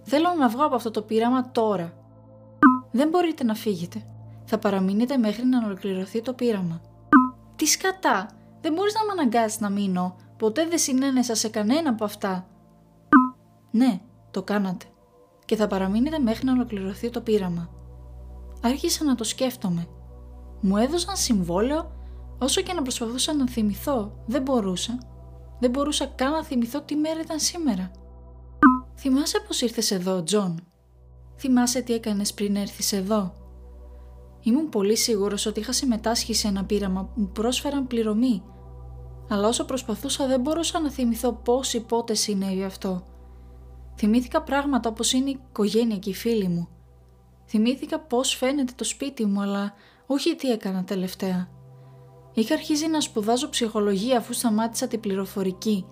Θέλω 0.03 0.33
να 0.39 0.47
βγω 0.47 0.65
από 0.65 0.75
αυτό 0.75 0.91
το 0.91 1.01
πείραμα 1.01 1.51
τώρα. 1.51 1.93
Δεν 2.91 3.09
μπορείτε 3.09 3.43
να 3.43 3.53
φύγετε. 3.53 4.05
Θα 4.45 4.59
παραμείνετε 4.59 5.17
μέχρι 5.17 5.45
να 5.45 5.65
ολοκληρωθεί 5.65 6.21
το 6.21 6.33
πείραμα. 6.33 6.81
Τι 7.55 7.65
σκατά! 7.65 8.29
Δεν 8.61 8.73
μπορείς 8.73 8.93
να 8.93 9.05
με 9.05 9.21
αναγκάσεις 9.21 9.59
να 9.59 9.69
μείνω. 9.69 10.15
Ποτέ 10.37 10.65
δεν 10.67 10.77
συνένεσα 10.77 11.35
σε 11.35 11.49
κανένα 11.49 11.89
από 11.89 12.03
αυτά. 12.03 12.47
Ναι, 13.71 14.01
το 14.31 14.43
κάνατε. 14.43 14.85
Και 15.45 15.55
θα 15.55 15.67
παραμείνετε 15.67 16.19
μέχρι 16.19 16.45
να 16.45 16.51
ολοκληρωθεί 16.51 17.09
το 17.09 17.21
πείραμα. 17.21 17.69
Άρχισα 18.61 19.03
να 19.03 19.15
το 19.15 19.23
σκέφτομαι. 19.23 19.87
Μου 20.65 20.77
έδωσαν 20.77 21.15
συμβόλαιο 21.15 21.91
όσο 22.39 22.61
και 22.61 22.73
να 22.73 22.81
προσπαθούσα 22.81 23.33
να 23.33 23.47
θυμηθώ. 23.47 24.23
Δεν 24.25 24.41
μπορούσα. 24.41 24.97
Δεν 25.59 25.69
μπορούσα 25.69 26.05
καν 26.05 26.31
να 26.31 26.43
θυμηθώ 26.43 26.81
τι 26.81 26.95
μέρα 26.95 27.19
ήταν 27.21 27.39
σήμερα. 27.39 27.91
Θυμάσαι 28.95 29.39
πως 29.47 29.61
ήρθες 29.61 29.91
εδώ, 29.91 30.23
Τζον; 30.23 30.67
Θυμάσαι 31.37 31.81
τι 31.81 31.93
έκανες 31.93 32.33
πριν 32.33 32.55
έρθεις 32.55 32.91
εδώ; 32.91 33.33
Ήμουν 34.41 34.69
πολύ 34.69 34.95
σίγουρος 34.95 35.45
ότι 35.45 35.59
είχα 35.59 35.71
συμμετάσχει 35.71 36.33
σε 36.33 36.47
ένα 36.47 36.65
πείραμα 36.65 37.03
που 37.03 37.21
μου 37.21 37.31
πρόσφεραν 37.33 37.87
πληρωμή. 37.87 38.43
Αλλά 39.29 39.47
όσο 39.47 39.65
προσπαθούσα 39.65 40.27
δεν 40.27 40.41
μπορούσα 40.41 40.79
να 40.79 40.91
θυμηθώ 40.91 41.33
πώς 41.33 41.73
ή 41.73 41.79
πότε 41.79 42.13
συνέβη 42.13 42.63
αυτό. 42.63 43.03
Θυμήθηκα 43.95 44.41
πράγματα 44.41 44.89
όπως 44.89 45.13
είναι 45.13 45.29
η 45.29 45.39
οικογένεια 45.49 45.97
και 45.97 46.09
οι 46.09 46.13
φίλοι 46.13 46.47
μου. 46.47 46.67
Θυμήθηκα 47.45 47.99
πώς 47.99 48.35
φαίνεται 48.35 48.73
το 48.75 48.83
σπίτι 48.83 49.25
μου, 49.25 49.41
αλλά 49.41 49.73
όχι 50.05 50.35
τι 50.35 50.51
έκανα 50.51 50.83
τελευταία. 50.83 51.47
Είχα 52.33 52.53
αρχίσει 52.53 52.87
να 52.87 53.01
σπουδάζω 53.01 53.49
ψυχολογία 53.49 54.17
αφού 54.17 54.33
σταμάτησα 54.33 54.87
την 54.87 54.99
πληροφορική. 54.99 55.85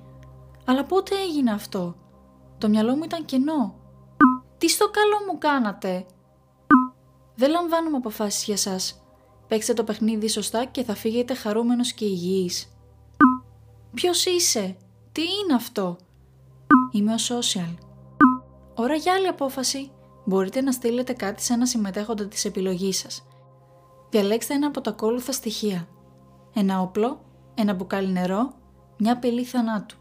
Αλλά 0.65 0.85
πότε 0.85 1.15
έγινε 1.15 1.51
αυτό; 1.51 1.95
Το 2.57 2.69
μυαλό 2.69 2.95
μου 2.95 3.03
ήταν 3.03 3.25
κενό. 3.25 3.75
Τι 4.57 4.69
στο 4.69 4.89
καλό 4.89 5.31
μου 5.31 5.37
κάνατε; 5.37 6.05
Δεν 7.35 7.49
λαμβάνουμε 7.51 7.97
αποφάσεις 7.97 8.43
για 8.43 8.57
σας. 8.57 9.01
Παίξτε 9.47 9.73
το 9.73 9.83
παιχνίδι 9.83 10.27
σωστά 10.27 10.65
και 10.65 10.83
θα 10.83 10.95
φύγετε 10.95 11.33
χαρούμενος 11.33 11.93
και 11.93 12.05
υγιής. 12.05 12.75
Ποιος 13.93 14.25
είσαι; 14.25 14.77
Τι 15.11 15.21
είναι 15.21 15.53
αυτό; 15.55 15.97
Είμαι 16.91 17.13
ο 17.13 17.17
social. 17.27 17.75
Ώρα 18.75 18.95
για 18.95 19.13
άλλη 19.13 19.27
απόφαση. 19.27 19.91
Μπορείτε 20.25 20.61
να 20.61 20.71
στείλετε 20.71 21.13
κάτι 21.13 21.41
σε 21.41 21.53
ένα 21.53 21.65
συμμετέχοντα 21.65 22.27
της 22.27 22.45
επιλογής 22.45 22.97
σας. 22.97 23.25
Διαλέξτε 24.11 24.53
ένα 24.53 24.67
από 24.67 24.81
τα 24.81 24.89
ακόλουθα 24.89 25.31
στοιχεία. 25.31 25.87
Ένα 26.53 26.81
όπλο, 26.81 27.21
ένα 27.55 27.73
μπουκάλι 27.73 28.11
νερό, 28.11 28.53
μια 28.97 29.19
πελή 29.19 29.43
θανάτου. 29.43 29.97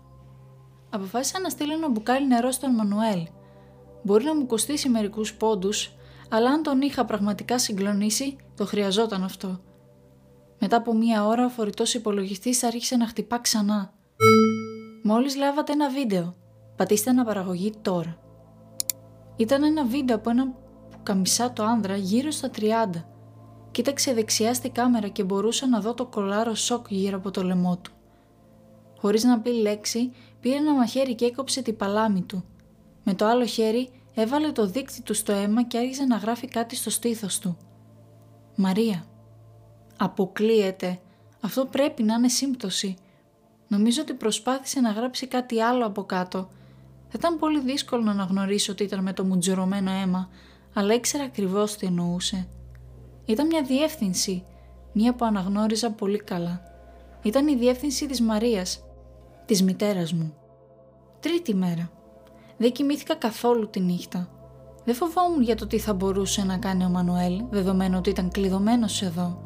Αποφάσισα 0.91 1.41
να 1.41 1.49
στείλω 1.49 1.73
ένα 1.73 1.89
μπουκάλι 1.89 2.27
νερό 2.27 2.51
στον 2.51 2.75
Μανουέλ. 2.75 3.27
Μπορεί 4.03 4.25
να 4.25 4.35
μου 4.35 4.47
κοστίσει 4.47 4.89
μερικούς 4.89 5.35
πόντους, 5.35 5.95
αλλά 6.31 6.51
αν 6.51 6.63
τον 6.63 6.81
είχα 6.81 7.05
πραγματικά 7.05 7.59
συγκλονίσει, 7.59 8.37
το 8.57 8.67
χρειαζόταν 8.67 9.25
αυτό. 9.25 9.61
Μετά 10.59 10.77
από 10.77 10.95
μία 10.95 11.27
ώρα 11.27 11.45
ο 11.45 11.49
φορητός 11.49 11.95
υπολογιστής 11.95 12.63
άρχισε 12.63 12.97
να 12.97 13.07
χτυπά 13.07 13.39
ξανά. 13.39 13.93
Μόλις 15.03 15.37
λάβατε 15.37 15.73
ένα 15.73 15.91
βίντεο. 15.91 16.37
Πατήστε 16.77 17.11
αναπαραγωγή 17.11 17.73
τώρα. 17.83 18.19
Ήταν 19.37 19.63
ένα 19.63 19.85
βίντεο 19.85 20.17
από 20.17 20.31
ένα 20.31 20.55
καμισάτο 21.03 21.63
άνδρα 21.63 21.97
γύρω 21.97 22.31
στα 22.31 22.51
30. 22.57 23.10
Κοίταξε 23.71 24.13
δεξιά 24.13 24.55
στη 24.55 24.69
κάμερα 24.71 25.09
και 25.09 25.25
μπορούσα 25.25 25.67
να 25.69 25.81
δω 25.81 25.95
το 25.95 26.07
κολάρο 26.07 26.55
σοκ 26.55 26.87
γύρω 26.91 27.17
από 27.17 27.31
το 27.31 27.43
λαιμό 27.43 27.77
του. 27.77 27.93
Χωρίς 28.99 29.25
να 29.25 29.41
πει 29.41 29.51
λέξη, 29.51 30.13
πήρε 30.41 30.57
ένα 30.57 30.75
μαχαίρι 30.75 31.15
και 31.15 31.25
έκοψε 31.25 31.63
την 31.63 31.77
παλάμη 31.77 32.23
του. 32.23 32.45
Με 33.05 33.15
το 33.15 33.27
άλλο 33.27 33.45
χέρι 33.45 33.91
έβαλε 34.15 34.53
το 34.53 34.67
δίκτυ 34.67 35.03
του 35.03 35.15
στο 35.15 35.33
αίμα 35.33 35.63
και 35.63 35.79
άρχισε 35.79 36.05
να 36.05 36.17
γράφει 36.17 36.49
κάτι 36.49 36.77
στο 36.77 36.91
στήθος 36.91 37.39
του. 37.39 37.57
«Μαρία». 38.57 39.05
«Αποκλείεται. 39.97 40.99
Αυτό 41.41 41.65
πρέπει 41.65 42.03
να 42.03 42.15
είναι 42.15 42.29
σύμπτωση». 42.29 42.97
Νομίζω 43.69 44.03
ότι 44.03 44.15
προσπάθησε 44.15 44.81
να 44.81 44.91
γράψει 44.91 45.27
κάτι 45.27 45.61
άλλο 45.61 45.87
από 45.87 46.05
κάτω. 46.05 46.49
Θα 47.09 47.15
ήταν 47.17 47.39
πολύ 47.39 47.61
δύσκολο 47.61 48.03
να 48.03 48.11
αναγνωρίσω 48.11 48.73
ότι 48.73 48.83
ήταν 48.83 49.03
με 49.03 49.13
το 49.13 49.25
μουτζουρωμένο 49.25 49.91
αίμα, 49.91 50.29
αλλά 50.75 50.95
ήξερα 50.95 51.25
ακριβώς 51.25 51.77
τι 51.77 51.87
εννοούσε. 51.87 52.49
Ήταν 53.31 53.47
μια 53.47 53.63
διεύθυνση, 53.63 54.45
μία 54.93 55.15
που 55.15 55.25
αναγνώριζα 55.25 55.91
πολύ 55.91 56.19
καλά. 56.19 56.63
Ήταν 57.23 57.49
η 57.49 57.57
διεύθυνση 57.57 58.07
της 58.07 58.21
Μαρίας, 58.21 58.85
της 59.47 59.63
μητέρας 59.63 60.13
μου. 60.13 60.35
Τρίτη 61.21 61.55
μέρα. 61.55 61.91
Δεν 62.57 62.73
κοιμήθηκα 62.73 63.15
καθόλου 63.15 63.71
τη 63.71 63.81
νύχτα. 63.81 64.29
Δεν 64.85 64.95
φοβόμουν 64.95 65.43
για 65.43 65.57
το 65.57 65.67
τι 65.67 65.79
θα 65.79 65.95
μπορούσε 65.95 66.45
να 66.45 66.59
κάνει 66.59 66.85
ο 66.85 66.89
Μανουέλ, 66.89 67.45
δεδομένου 67.51 67.99
ότι 67.99 68.11
ήταν 68.11 68.31
κλειδωμένος 68.31 69.03
εδώ. 69.03 69.43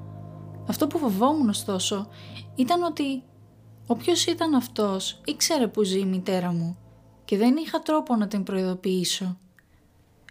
Αυτό 0.69 0.87
που 0.87 0.99
φοβόμουν 0.99 1.49
ωστόσο 1.49 2.09
ήταν 2.55 2.83
ότι 2.83 3.23
όποιος 3.87 4.26
ήταν 4.26 4.55
αυτός 4.55 5.21
ήξερε 5.25 5.67
που 5.67 5.83
ζει 5.83 5.99
η 5.99 6.05
μητέρα 6.05 6.53
μου 6.53 6.76
και 7.25 7.37
δεν 7.37 7.57
είχα 7.57 7.81
τρόπο 7.81 8.17
να 8.17 8.29
την 8.29 8.43
προειδοποιήσω. 8.43 9.38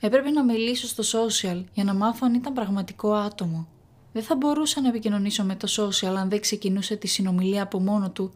Έπρεπε 0.05 0.29
να 0.29 0.43
μιλήσω 0.43 0.87
στο 0.87 1.03
social 1.19 1.63
για 1.73 1.83
να 1.83 1.93
μάθω 1.93 2.19
αν 2.21 2.33
ήταν 2.33 2.53
πραγματικό 2.53 3.13
άτομο. 3.13 3.67
Δεν 4.13 4.23
θα 4.23 4.35
μπορούσα 4.35 4.81
να 4.81 4.87
επικοινωνήσω 4.87 5.43
με 5.43 5.55
το 5.55 5.67
social 5.77 6.15
αν 6.17 6.29
δεν 6.29 6.39
ξεκινούσε 6.39 6.95
τη 6.95 7.07
συνομιλία 7.07 7.63
από 7.63 7.79
μόνο 7.79 8.11
του 8.11 8.33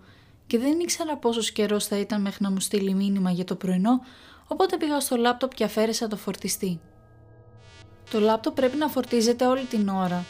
και 0.47 0.57
δεν 0.57 0.79
ήξερα 0.79 1.17
πόσο 1.17 1.51
καιρός 1.51 1.85
θα 1.85 1.97
ήταν 1.97 2.21
μέχρι 2.21 2.43
να 2.43 2.51
μου 2.51 2.59
στείλει 2.59 2.93
μήνυμα 2.93 3.31
για 3.31 3.43
το 3.43 3.55
πρωινό, 3.55 4.01
οπότε 4.47 4.77
πήγα 4.77 4.99
στο 4.99 5.15
λάπτοπ 5.15 5.53
και 5.53 5.63
αφαίρεσα 5.63 6.07
το 6.07 6.15
φορτιστή. 6.15 6.79
Το 8.11 8.19
λάπτοπ 8.19 8.55
πρέπει 8.55 8.77
να 8.77 8.87
φορτίζεται 8.87 9.45
όλη 9.45 9.63
την 9.63 9.87
ώρα. 9.87 10.25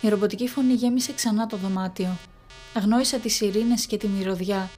Η 0.00 0.08
ρομποτική 0.08 0.48
φωνή 0.48 0.72
γέμισε 0.72 1.12
ξανά 1.12 1.46
το 1.46 1.56
δωμάτιο. 1.56 2.16
Αγνόησα 2.74 3.18
τις 3.18 3.40
ειρήνες 3.40 3.86
και 3.86 3.96
τη 3.96 4.08
μυρωδιά. 4.08 4.70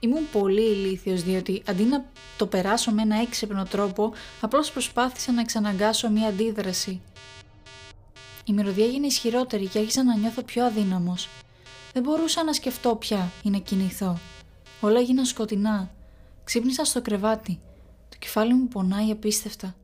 Ήμουν 0.00 0.30
πολύ 0.32 0.62
ηλίθιος 0.62 1.22
διότι 1.22 1.62
αντί 1.66 1.82
να 1.82 2.04
το 2.36 2.46
περάσω 2.46 2.90
με 2.90 3.02
ένα 3.02 3.20
έξυπνο 3.20 3.64
τρόπο, 3.64 4.12
απλώς 4.40 4.72
προσπάθησα 4.72 5.32
να 5.32 5.40
εξαναγκάσω 5.40 6.10
μία 6.10 6.28
αντίδραση. 6.28 7.00
Η 8.44 8.52
μυρωδιά 8.52 8.84
έγινε 8.84 9.06
ισχυρότερη 9.06 9.66
και 9.66 9.78
άρχισα 9.78 10.04
να 10.04 10.16
νιώθω 10.16 10.42
πιο 10.42 10.64
αδύναμος. 10.64 11.28
Δεν 11.92 12.02
μπορούσα 12.02 12.44
να 12.44 12.52
σκεφτώ 12.52 12.96
πια 12.96 13.32
ή 13.42 13.50
να 13.50 13.58
κινηθώ. 13.58 14.18
Όλα 14.80 14.98
έγιναν 14.98 15.24
σκοτεινά. 15.24 15.90
Ξύπνησα 16.44 16.84
στο 16.84 17.02
κρεβάτι. 17.02 17.60
Το 18.08 18.16
κεφάλι 18.18 18.54
μου 18.54 18.68
πονάει 18.68 19.10
απίστευτα. 19.10 19.74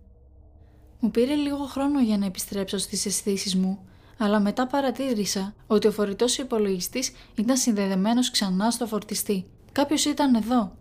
Μου 1.00 1.10
πήρε 1.10 1.34
λίγο 1.34 1.64
χρόνο 1.64 2.00
για 2.00 2.18
να 2.18 2.26
επιστρέψω 2.26 2.78
στις 2.78 3.06
αισθήσεις 3.06 3.56
μου, 3.56 3.78
αλλά 4.18 4.40
μετά 4.40 4.66
παρατήρησα 4.66 5.54
ότι 5.66 5.86
ο 5.86 5.92
φορητός 5.92 6.38
υπολογιστής 6.38 7.12
ήταν 7.34 7.56
συνδεδεμένος 7.56 8.30
ξανά 8.30 8.70
στο 8.70 8.86
φορτιστή. 8.86 9.46
Κάποιος 9.72 10.04
ήταν 10.04 10.34
εδώ. 10.34 10.76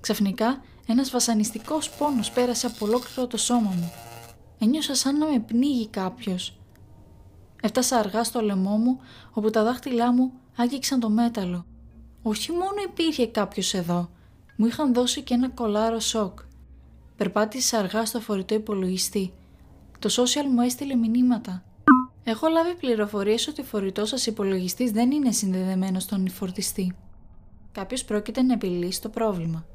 Ξαφνικά, 0.00 0.60
ένας 0.86 1.10
βασανιστικός 1.10 1.90
πόνος 1.90 2.30
πέρασε 2.30 2.66
από 2.66 2.86
ολόκληρο 2.86 3.26
το 3.26 3.36
σώμα 3.36 3.70
μου. 3.70 3.92
Ένιωσα 4.58 4.94
σαν 4.94 5.18
να 5.18 5.26
με 5.26 5.38
πνίγει 5.38 5.88
κάποιος. 5.88 6.58
Έφτασα 7.62 7.98
αργά 7.98 8.24
στο 8.24 8.40
λαιμό 8.40 8.76
μου, 8.76 8.98
όπου 9.32 9.50
τα 9.50 9.64
δάχτυλά 9.64 10.12
μου 10.12 10.32
άγγιξαν 10.56 11.00
το 11.00 11.10
μέταλλο. 11.10 11.66
Όχι 12.22 12.52
μόνο 12.52 12.74
υπήρχε 12.88 13.26
κάποιος 13.26 13.74
εδώ, 13.74 14.10
μου 14.56 14.66
είχαν 14.66 14.94
δώσει 14.94 15.22
και 15.22 15.34
ένα 15.34 15.48
κολάρο 15.48 16.00
σοκ. 16.00 16.38
Περπάτησα 17.16 17.78
αργά 17.78 18.06
στο 18.06 18.20
φορητό 18.20 18.54
υπολογιστή. 18.54 19.32
Το 19.98 20.08
social 20.12 20.46
μου 20.52 20.60
έστειλε 20.60 20.94
μηνύματα. 20.94 21.62
Έχω 22.24 22.48
λάβει 22.48 22.74
πληροφορίες 22.74 23.48
ότι 23.48 23.60
ο 23.60 23.64
φορητός 23.64 24.08
σας 24.08 24.26
υπολογιστής 24.26 24.90
δεν 24.90 25.10
είναι 25.10 25.32
συνδεδεμένος 25.32 26.02
στον 26.02 26.28
φορτιστή. 26.28 26.96
Κάποιος 27.72 28.04
πρόκειται 28.04 28.42
να 28.42 28.52
επιλύσει 28.52 29.02
το 29.02 29.08
πρόβλημα. 29.08 29.66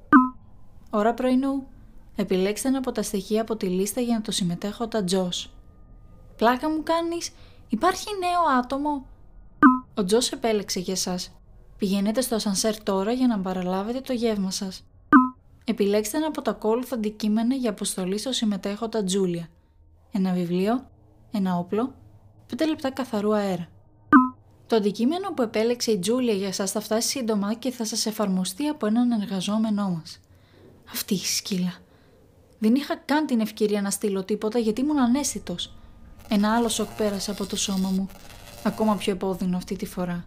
Ώρα 0.90 1.14
πρωινού. 1.14 1.68
Επιλέξτε 2.16 2.68
ένα 2.68 2.78
από 2.78 2.92
τα 2.92 3.02
στοιχεία 3.02 3.42
από 3.42 3.56
τη 3.56 3.66
λίστα 3.66 4.02
για 4.02 4.16
να 4.16 4.22
το 4.22 4.32
συμμετέχω 4.32 4.88
τα 4.88 5.04
Τζος. 5.04 5.54
Πλάκα 6.36 6.70
μου 6.70 6.84
κάνεις, 6.84 7.32
υπάρχει 7.70 8.08
νέο 8.20 8.60
άτομο. 8.60 9.06
Ο 9.96 10.04
Τζος 10.04 10.32
επέλεξε 10.32 10.80
για 10.80 10.96
σας. 10.96 11.32
Πηγαίνετε 11.78 12.22
στο 12.22 12.36
ασανσέρ 12.36 12.84
τώρα 12.84 13.12
για 13.12 13.28
να 13.28 13.40
παραλάβετε 13.40 14.02
το 14.02 14.14
γεύμα 14.14 14.52
σας. 14.52 14.86
Επιλέξτε 15.66 16.18
ένα 16.18 16.28
από 16.28 16.42
τα 16.42 16.52
ακόλουθα 16.52 16.96
αντικείμενα 16.96 17.56
για 17.56 17.70
αποστολή 17.70 18.18
στο 18.18 18.32
συμμετέχοντα 18.32 19.04
Τζούλια. 19.04 19.48
Ένα 20.12 20.34
βιβλίο, 20.34 20.90
ένα 21.32 21.58
όπλο, 21.58 21.96
5 22.50 22.68
λεπτά 22.68 22.92
καθαρού 22.92 23.36
αέρα. 23.36 23.68
Το 24.74 24.80
αντικείμενο 24.80 25.34
που 25.34 25.42
επέλεξε 25.42 25.92
η 25.92 26.00
Τζούλια 26.00 26.34
για 26.34 26.54
σας 26.54 26.72
θα 26.72 26.80
φτάσει 26.80 27.08
σύντομα 27.08 27.54
και 27.54 27.72
θα 27.72 27.86
σας 27.86 28.06
εφαρμοστεί 28.06 28.68
από 28.68 28.86
έναν 28.86 29.12
εργαζόμενό 29.12 29.90
μας. 29.90 30.20
Αυτή 30.92 31.14
η 31.14 31.18
σκύλα. 31.18 31.74
Δεν 32.60 32.76
είχα 32.76 32.96
καν 32.96 33.26
την 33.26 33.40
ευκαιρία 33.40 33.82
να 33.82 33.90
στείλω 33.90 34.24
τίποτα 34.24 34.60
γιατί 34.60 34.82
ήμουν 34.82 35.00
ανέστητος. 35.00 35.74
Ένα 36.30 36.56
άλλο 36.56 36.70
σοκ 36.70 36.88
πέρασε 36.98 37.32
από 37.32 37.46
το 37.46 37.56
σώμα 37.56 37.90
μου. 37.90 38.08
Ακόμα 38.64 38.96
πιο 38.96 39.14
επώδυνο 39.14 39.58
αυτή 39.58 39.76
τη 39.76 39.86
φορά. 39.86 40.26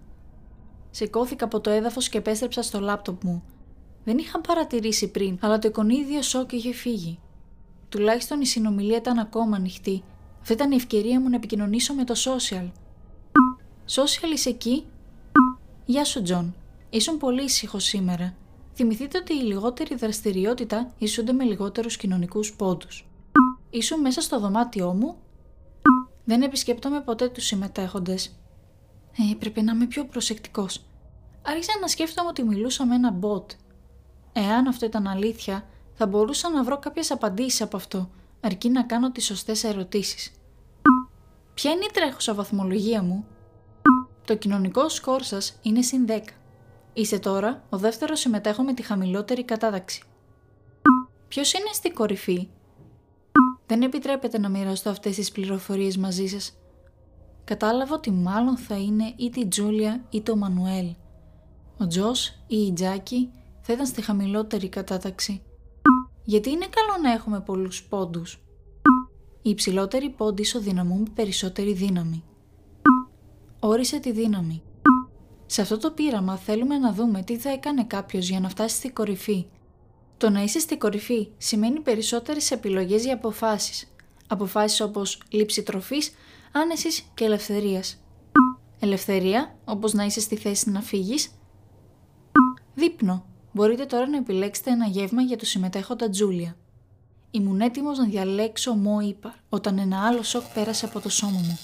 Σηκώθηκα 0.90 1.44
από 1.44 1.60
το 1.60 1.70
έδαφος 1.70 2.08
και 2.08 2.18
επέστρεψα 2.18 2.62
στο 2.62 2.80
λάπτοπ 2.80 3.24
μου. 3.24 3.42
Δεν 4.04 4.18
είχα 4.18 4.40
παρατηρήσει 4.40 5.10
πριν, 5.10 5.38
αλλά 5.40 5.58
το 5.58 5.68
εικονίδιο 5.68 6.22
σοκ 6.22 6.52
είχε 6.52 6.72
φύγει. 6.72 7.18
Τουλάχιστον 7.88 8.40
η 8.40 8.46
συνομιλία 8.46 8.96
ήταν 8.96 9.18
ακόμα 9.18 9.56
ανοιχτή. 9.56 10.02
Αυτή 10.40 10.52
ήταν 10.52 10.72
η 10.72 10.76
ευκαιρία 10.76 11.20
μου 11.20 11.28
να 11.28 11.36
επικοινωνήσω 11.36 11.94
με 11.94 12.04
το 12.04 12.14
social. 12.16 12.70
Social 13.88 14.32
είσαι 14.32 14.48
εκεί. 14.48 14.86
Γεια 15.84 16.04
σου, 16.04 16.22
Τζον. 16.22 16.54
Ήσουν 16.90 17.18
πολύ 17.18 17.42
ήσυχος 17.42 17.84
σήμερα. 17.84 18.34
Θυμηθείτε 18.74 19.18
ότι 19.18 19.32
η 19.32 19.42
λιγότερη 19.42 19.94
δραστηριότητα 19.94 20.92
ισούνται 20.98 21.32
με 21.32 21.44
λιγότερους 21.44 21.96
κοινωνικούς 21.96 22.54
πόντους. 22.56 23.08
Ήσουν 23.70 24.00
μέσα 24.00 24.20
στο 24.20 24.40
δωμάτιό 24.40 24.92
μου. 24.92 25.16
Δεν 26.24 26.42
επισκέπτομαι 26.42 27.00
ποτέ 27.00 27.28
τους 27.28 27.44
συμμετέχοντες. 27.44 28.26
Ε, 29.18 29.34
πρέπει 29.38 29.62
να 29.62 29.72
είμαι 29.72 29.86
πιο 29.86 30.04
προσεκτικός. 30.04 30.84
Άρχισα 31.42 31.72
να 31.80 31.88
σκέφτομαι 31.88 32.28
ότι 32.28 32.42
μιλούσα 32.42 32.86
με 32.86 32.94
ένα 32.94 33.18
bot. 33.20 33.44
Εάν 34.32 34.66
αυτό 34.66 34.86
ήταν 34.86 35.06
αλήθεια, 35.06 35.66
θα 35.94 36.06
μπορούσα 36.06 36.50
να 36.50 36.62
βρω 36.64 36.78
κάποιες 36.78 37.10
απαντήσεις 37.10 37.60
από 37.60 37.76
αυτό, 37.76 38.10
αρκεί 38.40 38.68
να 38.68 38.82
κάνω 38.82 39.12
τις 39.12 39.24
σωστές 39.24 39.64
ερωτήσεις. 39.64 40.32
Ποια 41.54 41.70
είναι 41.70 41.84
η 41.84 41.90
τρέχουσα 41.92 42.34
βαθμολογία 42.34 43.02
μου; 43.02 43.26
Το 44.26 44.36
κοινωνικό 44.36 44.88
σκορ 44.88 45.22
σας 45.22 45.58
είναι 45.62 45.82
συν 45.82 46.06
10. 46.08 46.20
Είστε 46.92 47.18
τώρα 47.18 47.62
ο 47.70 47.76
δεύτερος 47.76 48.20
συμμετέχον 48.20 48.64
με 48.64 48.74
τη 48.74 48.82
χαμηλότερη 48.82 49.44
κατάταξη. 49.44 50.02
Ποιος 51.28 51.52
είναι 51.52 51.70
στη 51.72 51.90
κορυφή; 51.90 52.48
Δεν 53.66 53.82
επιτρέπεται 53.82 54.38
να 54.38 54.48
μοιραστώ 54.48 54.90
αυτές 54.90 55.14
τις 55.16 55.32
πληροφορίες 55.32 55.96
μαζί 55.96 56.26
σας. 56.26 56.56
Κατάλαβα 57.44 57.94
ότι 57.94 58.10
μάλλον 58.10 58.56
θα 58.56 58.76
είναι 58.76 59.14
είτε 59.16 59.40
η 59.40 59.46
Τζούλια 59.46 60.04
είτε 60.10 60.30
ο 60.30 60.36
Μανουέλ. 60.36 60.94
Ο 61.78 61.86
Τζος 61.86 62.28
ή 62.46 62.56
η 62.56 62.72
Τζάκη 62.72 63.30
θα 63.60 63.72
ήταν 63.72 63.86
στη 63.86 64.02
χαμηλότερη 64.02 64.68
κατάταξη. 64.68 65.42
Γιατί 66.24 66.50
είναι 66.50 66.66
καλό 66.70 67.02
να 67.02 67.12
έχουμε 67.12 67.40
πολλούς 67.40 67.82
πόντους. 67.82 68.32
Οι 69.42 69.50
υψηλότεροι 69.50 70.10
πόντοι 70.10 70.42
ισοδυναμούν 70.42 71.12
περισσότερη 71.14 71.72
δύναμη. 71.72 72.24
Όρισε 73.60 73.98
τη 73.98 74.12
δύναμη. 74.12 74.62
Σε 75.46 75.60
αυτό 75.60 75.78
το 75.78 75.90
πείραμα 75.90 76.36
θέλουμε 76.36 76.78
να 76.78 76.92
δούμε 76.92 77.22
τι 77.22 77.38
θα 77.38 77.50
έκανε 77.50 77.84
κάποιος 77.84 78.28
για 78.28 78.40
να 78.40 78.48
φτάσει 78.48 78.76
στη 78.76 78.90
κορυφή. 78.90 79.46
Το 80.16 80.30
να 80.30 80.42
είσαι 80.42 80.58
στη 80.58 80.76
κορυφή 80.76 81.28
σημαίνει 81.38 81.80
περισσότερες 81.80 82.50
επιλογές 82.50 83.04
για 83.04 83.14
αποφάσεις. 83.14 83.92
Αποφάσεις 84.26 84.80
όπως 84.80 85.22
λήψη 85.28 85.62
τροφής, 85.62 86.12
άνεσης 86.52 87.10
και 87.14 87.24
ελευθερίας. 87.24 88.02
Ελευθερία, 88.80 89.56
όπως 89.64 89.92
να 89.92 90.04
είσαι 90.04 90.20
στη 90.20 90.36
θέση 90.36 90.70
να 90.70 90.80
φύγεις. 90.80 91.30
Δείπνο. 92.74 93.26
Μπορείτε 93.52 93.84
τώρα 93.84 94.08
να 94.08 94.16
επιλέξετε 94.16 94.70
ένα 94.70 94.86
γεύμα 94.86 95.22
για 95.22 95.36
το 95.36 95.44
συμμετέχοντα 95.44 96.08
Τζούλια. 96.08 96.56
Ήμουν 97.30 97.60
έτοιμος 97.60 97.98
να 97.98 98.04
διαλέξω 98.04 98.74
μό 98.74 99.00
είπα 99.00 99.34
όταν 99.48 99.78
ένα 99.78 100.06
άλλο 100.06 100.22
σοκ 100.22 100.42
πέρασε 100.54 100.84
από 100.84 101.00
το 101.00 101.08
σώμα 101.08 101.38
μου. 101.38 101.58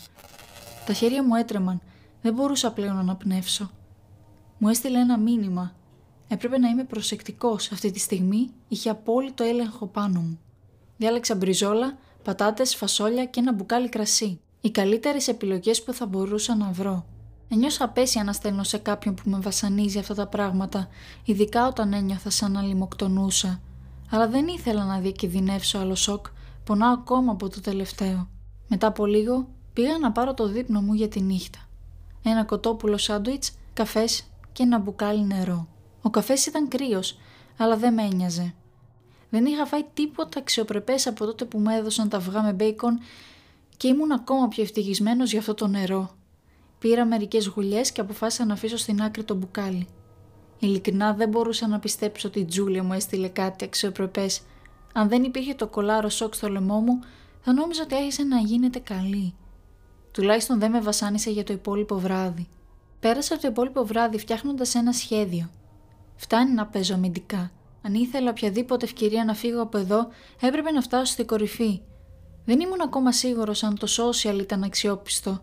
Τα 0.87 0.93
χέρια 0.93 1.25
μου 1.25 1.35
έτρεμαν. 1.35 1.81
Δεν 2.23 2.35
μπορούσα 2.35 2.73
πλέον 2.73 2.95
να 2.95 3.01
αναπνεύσω. 3.01 3.71
Μου 4.59 4.69
έστειλε 4.69 4.99
ένα 4.99 5.19
μήνυμα. 5.19 5.75
Έπρεπε 6.29 6.59
να 6.59 6.69
είμαι 6.69 6.85
προσεκτικός. 6.85 7.73
Αυτή 7.73 7.91
τη 7.91 7.99
στιγμή 7.99 8.51
είχε 8.69 8.91
απόλυτο 8.91 9.45
έλεγχο 9.45 9.87
πάνω 9.87 10.21
μου. 10.21 10.39
Διάλεξα 10.97 11.35
μπριζόλα, 11.35 11.99
πατάτες, 12.23 12.75
φασόλια 12.75 13.25
και 13.25 13.41
ένα 13.41 13.53
μπουκάλι 13.53 13.89
κρασί. 13.89 14.41
Οι 14.61 14.71
καλύτερες 14.71 15.29
επιλογές 15.29 15.83
που 15.83 15.93
θα 15.93 16.07
μπορούσα 16.07 16.57
να 16.57 16.71
βρω. 16.71 17.07
Ένιωσα 17.49 17.85
απέσια 17.85 18.25
να 18.25 18.33
στέλνω 18.33 18.63
σε 18.63 18.79
κάποιον 18.79 19.15
που 19.15 19.31
με 19.31 19.39
βασανίζει 19.39 19.99
αυτά 19.99 20.15
τα 20.15 20.27
πράγματα, 20.27 20.89
ειδικά 21.25 21.67
όταν 21.67 21.93
ένιωθα 21.93 22.31
σαν 22.31 22.53
να 22.53 22.63
λιμοκτονούσα. 22.63 23.61
Αλλά 24.11 24.29
δεν 24.29 24.47
ήθελα 24.47 24.85
να 24.85 24.99
διακινδυνεύσω 24.99 25.79
άλλο 25.79 25.95
σοκ, 25.95 26.27
πονάω 26.65 26.93
ακόμα 26.93 27.33
από 27.33 27.49
το 27.49 27.61
τελευταίο. 27.61 28.29
Μετά 28.69 28.87
από 28.87 29.07
λίγο 29.07 29.49
πήγα 29.73 29.99
να 29.99 30.13
πάρω 30.13 30.35
το 30.35 30.49
δείπνο 30.49 30.81
μου 30.81 30.93
για 30.93 31.09
τη 31.09 31.21
νύχτα. 31.21 31.59
Ένα 32.23 32.45
κοτόπουλο 32.45 32.97
σάντουιτς, 32.97 33.53
καφές 33.73 34.25
και 34.53 34.63
ένα 34.63 34.79
μπουκάλι 34.79 35.25
νερό. 35.25 35.69
Ο 36.03 36.11
καφές 36.11 36.47
ήταν 36.47 36.69
κρύος, 36.69 37.19
αλλά 37.57 37.77
δεν 37.77 37.95
με 37.95 38.03
ένοιαζε. 38.03 38.55
Δεν 39.31 39.45
είχα 39.45 39.67
φάει 39.67 39.85
τίποτα 39.95 40.39
αξιοπρεπές 40.39 41.07
από 41.07 41.25
τότε 41.25 41.45
που 41.45 41.59
μου 41.59 41.71
έδωσαν 41.71 42.09
τα 42.09 42.17
αυγά 42.17 42.43
με 42.43 42.53
μπέικον 42.53 43.01
και 43.77 43.89
ήμουν 43.89 44.13
ακόμα 44.13 44.49
πιο 44.49 44.63
ευτυχισμένος 44.63 45.31
για 45.31 45.41
αυτό 45.41 45.55
το 45.55 45.67
νερό. 45.67 46.11
Πήρα 46.79 47.05
μερικές 47.05 47.47
γουλιές 47.47 47.93
και 47.93 48.01
αποφάσισα 48.01 48.45
να 48.45 48.53
αφήσω 48.53 48.77
στην 48.77 49.03
άκρη 49.03 49.25
το 49.25 49.35
μπουκάλι. 49.35 49.87
Ειλικρινά 50.59 51.13
δεν 51.13 51.29
μπορούσα 51.29 51.67
να 51.67 51.79
πιστέψω 51.79 52.29
ότι 52.29 52.41
η 52.41 52.45
Τζούλια 52.45 52.83
μου 52.83 52.93
έστειλε 52.93 53.29
κάτι 53.29 53.65
αξιοπρεπές. 53.65 54.41
Αν 54.93 55.09
δεν 55.09 55.23
υπήρχε 55.23 55.55
το 55.55 55.67
κολάρο 55.67 56.09
σοκ 56.09 56.35
στο 56.35 56.49
λαιμό 56.49 56.81
μου, 56.81 57.01
θα 57.41 57.53
νόμιζα 57.53 57.83
ότι 57.83 57.95
άρχισε 57.95 58.23
να 58.23 58.39
γίνεται 58.39 58.79
καλή. 58.79 59.35
Τουλάχιστον 60.13 60.59
δεν 60.59 60.71
με 60.71 60.81
βασάνισε 60.81 61.31
για 61.31 61.45
το 61.45 61.53
υπόλοιπο 61.53 61.99
βράδυ. 61.99 62.49
Πέρασα 63.01 63.39
το 63.39 63.49
υπόλοιπο 63.49 63.85
βράδυ 63.85 64.19
φτιάχνοντας 64.19 64.75
ένα 64.75 64.93
σχέδιο. 64.93 65.51
Φτάνει 66.17 66.53
να 66.53 66.67
παίζω 66.67 66.95
αμυντικά. 66.95 67.51
Αν 67.83 67.95
ήθελα 67.95 68.31
οποιαδήποτε 68.31 68.85
ευκαιρία 68.85 69.25
να 69.25 69.35
φύγω 69.35 69.63
από 69.63 69.79
εδώ, 69.79 70.09
έπρεπε 70.41 70.71
να 70.71 70.81
φτάσω 70.81 71.13
στη 71.13 71.25
κορυφή. 71.25 71.81
Δεν 72.45 72.61
ήμουν 72.61 72.81
ακόμα 72.81 73.13
σίγουρος 73.13 73.63
αν 73.63 73.79
το 73.79 73.87
social 73.97 74.39
ήταν 74.41 74.63
αξιόπιστο. 74.63 75.43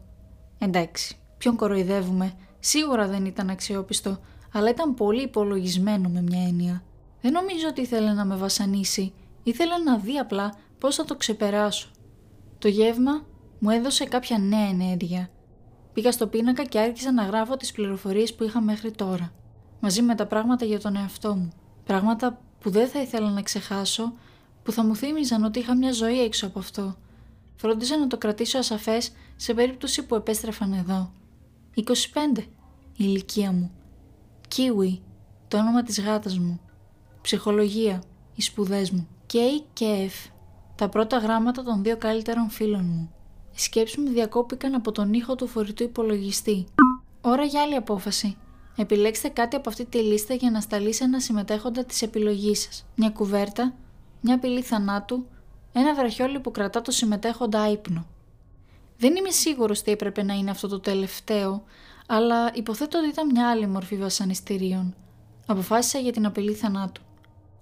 Εντάξει, 0.59 1.17
ποιον 1.37 1.55
κοροϊδεύουμε; 1.55 2.33
Σίγουρα 2.59 3.07
δεν 3.07 3.25
ήταν 3.25 3.49
αξιόπιστο, 3.49 4.19
αλλά 4.53 4.69
ήταν 4.69 4.93
πολύ 4.93 5.21
υπολογισμένο 5.21 6.09
με 6.09 6.21
μια 6.21 6.43
έννοια. 6.47 6.83
Δεν 7.21 7.31
νομίζω 7.31 7.67
ότι 7.67 7.81
ήθελε 7.81 8.13
να 8.13 8.25
με 8.25 8.35
βασανίσει. 8.35 9.13
Ήθελε 9.43 9.77
να 9.77 9.97
δει 9.97 10.17
απλά 10.17 10.53
πώς 10.77 10.95
θα 10.95 11.05
το 11.05 11.15
ξεπεράσω. 11.15 11.89
Το 12.57 12.67
γεύμα 12.67 13.25
μου 13.59 13.69
έδωσε 13.69 14.05
κάποια 14.05 14.37
νέα 14.37 14.67
ενέργεια. 14.67 15.29
Πήγα 15.93 16.11
στο 16.11 16.27
πίνακα 16.27 16.63
και 16.63 16.79
άρχισα 16.79 17.11
να 17.11 17.23
γράφω 17.23 17.57
τις 17.57 17.71
πληροφορίες 17.71 18.33
που 18.35 18.43
είχα 18.43 18.61
μέχρι 18.61 18.91
τώρα. 18.91 19.31
μαζί 19.79 20.01
με 20.01 20.15
τα 20.15 20.25
πράγματα 20.25 20.65
για 20.65 20.79
τον 20.79 20.95
εαυτό 20.95 21.35
μου. 21.35 21.49
Πράγματα 21.85 22.41
που 22.59 22.69
δεν 22.69 22.87
θα 22.87 23.01
ήθελα 23.01 23.29
να 23.29 23.41
ξεχάσω, 23.41 24.13
που 24.63 24.71
θα 24.71 24.83
μου 24.83 24.95
θύμιζαν 24.95 25.43
ότι 25.43 25.59
είχα 25.59 25.75
μια 25.75 25.91
ζωή 25.91 26.21
έξω 26.21 26.47
από 26.47 26.59
αυτό. 26.59 26.95
Φρόντιζα 27.55 27.97
να 27.97 28.07
το 28.07 28.17
κρατήσω 28.17 28.57
ασαφές 28.57 29.11
σε 29.35 29.53
περίπτωση 29.53 30.05
που 30.05 30.15
επέστρεφαν 30.15 30.73
εδώ. 30.73 31.11
25. 31.75 31.83
Η 32.37 32.45
ηλικία 32.97 33.51
μου. 33.51 33.71
Κίουι. 34.47 35.01
Το 35.47 35.57
όνομα 35.57 35.83
της 35.83 36.01
γάτας 36.01 36.37
μου. 36.37 36.59
Ψυχολογία. 37.21 38.03
Οι 38.35 38.41
σπουδές 38.41 38.91
μου. 38.91 39.07
K 39.33 39.35
και 39.73 40.09
F. 40.09 40.31
Τα 40.75 40.89
πρώτα 40.89 41.17
γράμματα 41.17 41.63
των 41.63 41.83
δύο 41.83 41.97
καλύτερων 41.97 42.49
φίλων 42.49 42.85
μου. 42.85 43.13
Οι 43.59 43.61
σκέψεις 43.61 43.97
μου 43.97 44.09
διακόπηκαν 44.09 44.73
από 44.75 44.91
τον 44.91 45.13
ήχο 45.13 45.35
του 45.35 45.47
φορητού 45.47 45.83
υπολογιστή. 45.83 46.65
Ώρα 47.21 47.43
για 47.43 47.61
άλλη 47.61 47.75
απόφαση. 47.75 48.37
Επιλέξτε 48.75 49.27
κάτι 49.27 49.55
από 49.55 49.69
αυτή 49.69 49.85
τη 49.85 49.97
λίστα 49.97 50.33
για 50.33 50.51
να 50.51 50.61
σταλεί 50.61 50.93
σε 50.93 51.03
ένα 51.03 51.19
συμμετέχοντα 51.19 51.85
της 51.85 52.01
επιλογής 52.01 52.61
σας. 52.61 52.85
Μια 52.95 53.09
κουβέρτα, 53.09 53.73
μια 54.21 54.39
πυλή 54.39 54.61
θανάτου, 54.61 55.25
ένα 55.73 55.95
βραχιόλι 55.95 56.39
που 56.39 56.51
κρατά 56.51 56.81
το 56.81 56.91
συμμετέχοντα 56.91 57.71
ύπνο. 57.71 58.05
Δεν 58.97 59.15
είμαι 59.15 59.29
σίγουρος 59.29 59.81
τι 59.81 59.91
έπρεπε 59.91 60.23
να 60.23 60.33
είναι 60.33 60.51
αυτό 60.51 60.67
το 60.67 60.79
τελευταίο, 60.79 61.63
αλλά 62.07 62.51
υποθέτω 62.53 62.97
ότι 62.97 63.07
ήταν 63.07 63.29
μια 63.31 63.49
άλλη 63.49 63.67
μορφή 63.67 63.97
βασανιστήριων. 63.97 64.95
Αποφάσισα 65.45 65.99
για 65.99 66.11
την 66.11 66.25
απειλή 66.25 66.53
θανάτου. 66.53 67.01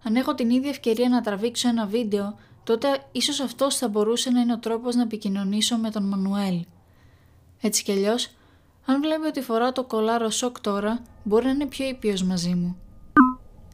Αν 0.03 0.15
έχω 0.15 0.35
την 0.35 0.49
ίδια 0.49 0.69
ευκαιρία 0.69 1.09
να 1.09 1.21
τραβήξω 1.21 1.67
ένα 1.67 1.85
βίντεο, 1.85 2.37
τότε 2.67 3.03
ίσως 3.11 3.39
αυτός 3.39 3.77
θα 3.77 3.87
μπορούσε 3.87 4.29
να 4.29 4.39
είναι 4.39 4.53
ο 4.53 4.59
τρόπος 4.59 4.95
να 4.95 5.01
επικοινωνήσω 5.01 5.77
με 5.77 5.89
τον 5.89 6.03
Μανουέλ. 6.03 6.65
Έτσι 7.61 7.83
κι 7.83 7.91
αλλιώς, 7.91 8.29
αν 8.85 9.01
βλέπει 9.01 9.25
ότι 9.27 9.41
φοράω 9.41 9.71
το 9.71 9.83
κολάρο 9.83 10.29
σοκ 10.29 10.59
τώρα, 10.59 11.01
μπορεί 11.23 11.45
να 11.45 11.51
είναι 11.51 11.65
πιο 11.65 11.87
ήπιος 11.87 12.23
μαζί 12.23 12.53
μου. 12.53 12.77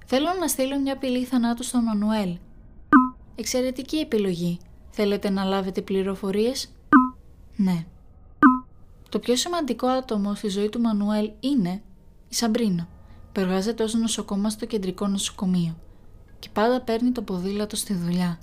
Θέλω 0.06 0.28
να 0.40 0.48
στείλω 0.48 0.80
μια 0.80 0.94
απειλή 0.94 1.26
θανάτου 1.26 1.64
στον 1.64 1.84
Μανουέλ. 1.84 2.38
Εξαιρετική 3.36 3.98
επιλογή. 3.98 4.58
Θέλετε 4.90 5.30
να 5.30 5.44
λάβετε 5.44 5.82
πληροφορίες; 5.82 6.72
Ναι. 7.56 7.86
Το 9.10 9.20
πιο 9.20 9.36
σημαντικό 9.36 9.88
άτομο 9.88 10.36
στη 10.36 10.48
ζωή 10.48 10.70
του 10.70 10.82
Μανουέλ 10.82 11.32
είναι 11.40 11.82
η 12.30 12.36
Σαμπρίνα, 12.36 12.88
που 13.32 13.40
εργάζεται 13.40 13.84
ως 13.84 13.94
νοσοκόμα 13.94 14.50
στο 14.50 14.66
κεντρικό 14.66 15.08
νοσοκομείο 15.08 15.76
και 16.40 16.50
πάντα 16.54 16.82
παίρνει 16.82 17.12
το 17.12 17.22
ποδήλατο 17.22 17.76
στη 17.76 17.94
δουλειά. 17.94 18.40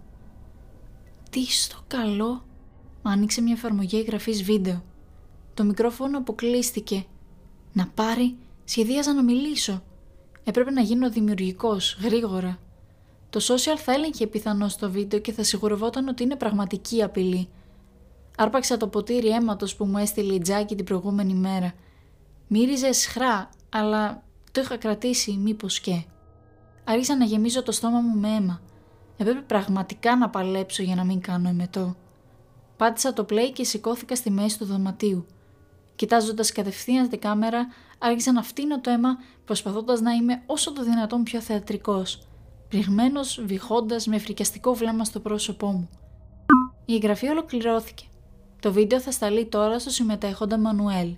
Τι 1.30 1.44
στο 1.44 1.76
καλό! 1.86 2.44
Άνοιξε 3.02 3.40
μια 3.40 3.52
εφαρμογή 3.52 3.98
εγγραφής 3.98 4.42
βίντεο. 4.42 4.82
Το 5.54 5.64
μικρόφωνο 5.64 6.18
αποκλείστηκε. 6.18 7.04
Να 7.72 7.86
πάρει, 7.86 8.36
σχεδίαζα 8.64 9.12
να 9.12 9.22
μιλήσω. 9.22 9.82
Έπρεπε 10.44 10.70
να 10.70 10.80
γίνω 10.80 11.10
δημιουργικός, 11.10 11.98
γρήγορα. 12.02 12.58
Το 13.30 13.40
social 13.42 13.78
θα 13.78 13.92
έλεγχε 13.92 14.26
πιθανώς 14.26 14.76
το 14.76 14.90
βίντεο 14.90 15.18
και 15.20 15.32
θα 15.32 15.42
σιγουρευόταν 15.42 16.08
ότι 16.08 16.22
είναι 16.22 16.36
πραγματική 16.36 17.02
απειλή. 17.02 17.48
Άρπαξα 18.36 18.76
το 18.76 18.88
ποτήρι 18.88 19.28
αίματος 19.28 19.76
που 19.76 19.84
μου 19.84 19.98
έστειλε 19.98 20.34
η 20.34 20.38
Τζάκη 20.38 20.74
την 20.74 20.84
προηγούμενη 20.84 21.34
μέρα. 21.34 21.72
Μύριζε 22.48 22.92
σχρά, 22.92 23.50
αλλά 23.68 24.22
το 24.52 24.60
είχα 24.60 24.76
κρατήσει 24.76 25.32
μήπως 25.32 25.80
και. 25.80 26.04
Άρχισα 26.84 27.16
να 27.16 27.24
γεμίζω 27.24 27.62
το 27.62 27.72
στόμα 27.72 28.00
μου 28.00 28.20
με 28.20 28.28
αίμα. 28.28 28.60
Έπρεπε 29.20 29.40
πραγματικά 29.40 30.16
να 30.16 30.28
παλέψω 30.30 30.82
για 30.82 30.94
να 30.94 31.04
μην 31.04 31.20
κάνω 31.20 31.48
εμετό. 31.48 31.96
Πάτησα 32.76 33.12
το 33.12 33.26
play 33.30 33.50
και 33.52 33.64
σηκώθηκα 33.64 34.16
στη 34.16 34.30
μέση 34.30 34.58
του 34.58 34.64
δωματίου. 34.64 35.26
Κοιτάζοντας 35.94 36.52
κατευθείαν 36.52 37.08
την 37.08 37.20
κάμερα, 37.20 37.66
άρχισα 37.98 38.32
να 38.32 38.42
φτύνω 38.42 38.80
το 38.80 38.90
αίμα, 38.90 39.18
προσπαθώντας 39.44 40.00
να 40.00 40.10
είμαι 40.10 40.42
όσο 40.46 40.72
το 40.72 40.82
δυνατόν 40.82 41.22
πιο 41.22 41.40
θεατρικός, 41.40 42.28
πληγμένο, 42.68 43.20
βυχώντα 43.44 43.96
με 44.06 44.18
φρικιαστικό 44.18 44.74
βλέμμα 44.74 45.04
στο 45.04 45.20
πρόσωπό 45.20 45.66
μου. 45.66 45.88
Η 46.84 46.94
εγγραφή 46.94 47.28
ολοκληρώθηκε. 47.28 48.04
Το 48.60 48.72
βίντεο 48.72 49.00
θα 49.00 49.10
σταλεί 49.10 49.46
τώρα 49.46 49.78
στο 49.78 49.90
συμμετέχοντα 49.90 50.58
Μανουέλ. 50.58 51.16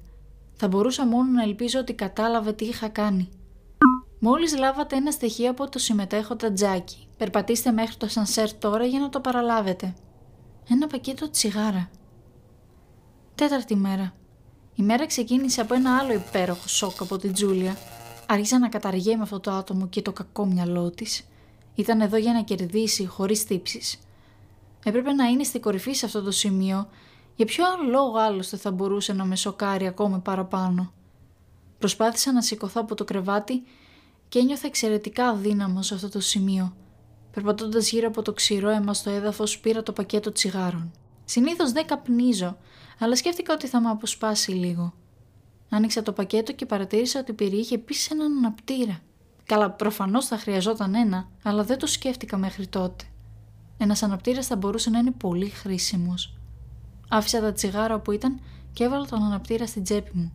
Θα 0.52 0.68
μπορούσα 0.68 1.06
μόνο 1.06 1.30
να 1.30 1.42
ελπίζω 1.42 1.80
ότι 1.80 1.92
κατάλαβε 1.92 2.52
τι 2.52 2.64
είχα 2.64 2.88
κάνει. 2.88 3.28
Μόλις 4.24 4.56
λάβατε 4.56 4.96
ένα 4.96 5.10
στοιχείο 5.10 5.50
από 5.50 5.68
το 5.68 5.78
συμμετέχοντα 5.78 6.52
Τζάκι, 6.52 7.08
περπατήστε 7.16 7.70
μέχρι 7.70 7.96
το 7.96 8.08
σανσέρ 8.08 8.52
τώρα 8.52 8.84
για 8.84 9.00
να 9.00 9.08
το 9.08 9.20
παραλάβετε. 9.20 9.94
Ένα 10.68 10.86
πακέτο 10.86 11.30
τσιγάρα. 11.30 11.90
Τέταρτη 13.34 13.76
μέρα. 13.76 14.14
Η 14.74 14.82
μέρα 14.82 15.06
ξεκίνησε 15.06 15.60
από 15.60 15.74
ένα 15.74 15.98
άλλο 15.98 16.12
υπέροχο 16.12 16.68
σοκ 16.68 17.00
από 17.00 17.16
την 17.16 17.32
Τζούλια. 17.32 17.76
Άρχισα 18.28 18.58
να 18.58 18.68
καταργέμαι 18.68 19.22
αυτό 19.22 19.40
το 19.40 19.50
άτομο 19.50 19.86
και 19.86 20.02
το 20.02 20.12
κακό 20.12 20.46
μυαλό 20.46 20.90
της. 20.90 21.28
Ήταν 21.74 22.00
εδώ 22.00 22.16
για 22.16 22.32
να 22.32 22.42
κερδίσει 22.42 23.06
χωρίς 23.06 23.44
τύψεις. 23.44 23.98
Έπρεπε 24.84 25.12
να 25.12 25.24
είναι 25.24 25.44
στη 25.44 25.60
κορυφή 25.60 25.92
σε 25.92 26.06
αυτό 26.06 26.22
το 26.22 26.30
σημείο. 26.30 26.88
Για 27.34 27.46
ποιο 27.46 27.64
άλλο 27.72 27.90
λόγο 27.90 28.18
άλλωστε 28.18 28.56
θα 28.56 28.70
μπορούσε 28.70 29.12
να 29.12 29.24
με 29.24 29.36
σοκάρει 29.36 29.86
ακόμη 29.86 30.18
παραπάνω; 30.18 30.92
Προσπάθησα 31.78 32.32
να 32.32 32.42
σηκωθώ 32.42 32.80
από 32.80 32.94
το 32.94 33.04
κρεβάτι 33.04 33.62
και 34.32 34.38
ένιωθα 34.38 34.66
εξαιρετικά 34.66 35.28
αδύναμος 35.28 35.86
σε 35.86 35.94
αυτό 35.94 36.08
το 36.08 36.20
σημείο. 36.20 36.76
Περπατώντας 37.30 37.90
γύρω 37.90 38.08
από 38.08 38.22
το 38.22 38.32
ξηρό 38.32 38.68
αίμα 38.68 38.94
στο 38.94 39.10
έδαφος, 39.10 39.58
πήρα 39.58 39.82
το 39.82 39.92
πακέτο 39.92 40.32
τσιγάρων. 40.32 40.90
Συνήθως 41.24 41.72
δεν 41.72 41.86
καπνίζω, 41.86 42.56
αλλά 42.98 43.16
σκέφτηκα 43.16 43.54
ότι 43.54 43.66
θα 43.66 43.80
με 43.80 43.88
αποσπάσει 43.88 44.50
λίγο. 44.50 44.92
Άνοιξα 45.68 46.02
το 46.02 46.12
πακέτο 46.12 46.52
και 46.52 46.66
παρατήρησα 46.66 47.20
ότι 47.20 47.32
περιείχε 47.32 47.74
επίση 47.74 48.08
έναν 48.12 48.36
αναπτήρα. 48.36 48.98
Καλά, 49.44 49.70
προφανώς 49.70 50.26
θα 50.26 50.38
χρειαζόταν 50.38 50.94
ένα, 50.94 51.28
αλλά 51.42 51.64
δεν 51.64 51.78
το 51.78 51.86
σκέφτηκα 51.86 52.36
μέχρι 52.36 52.66
τότε. 52.66 53.04
Ένας 53.78 54.02
αναπτήρας 54.02 54.46
θα 54.46 54.56
μπορούσε 54.56 54.90
να 54.90 54.98
είναι 54.98 55.10
πολύ 55.10 55.48
χρήσιμος. 55.48 56.34
Άφησα 57.08 57.40
τα 57.40 57.52
τσιγάρα 57.52 58.00
που 58.00 58.12
ήταν 58.12 58.40
και 58.72 58.84
έβαλα 58.84 59.06
τον 59.06 59.22
αναπτήρα 59.22 59.66
στην 59.66 59.82
τσέπη 59.82 60.10
μου. 60.14 60.32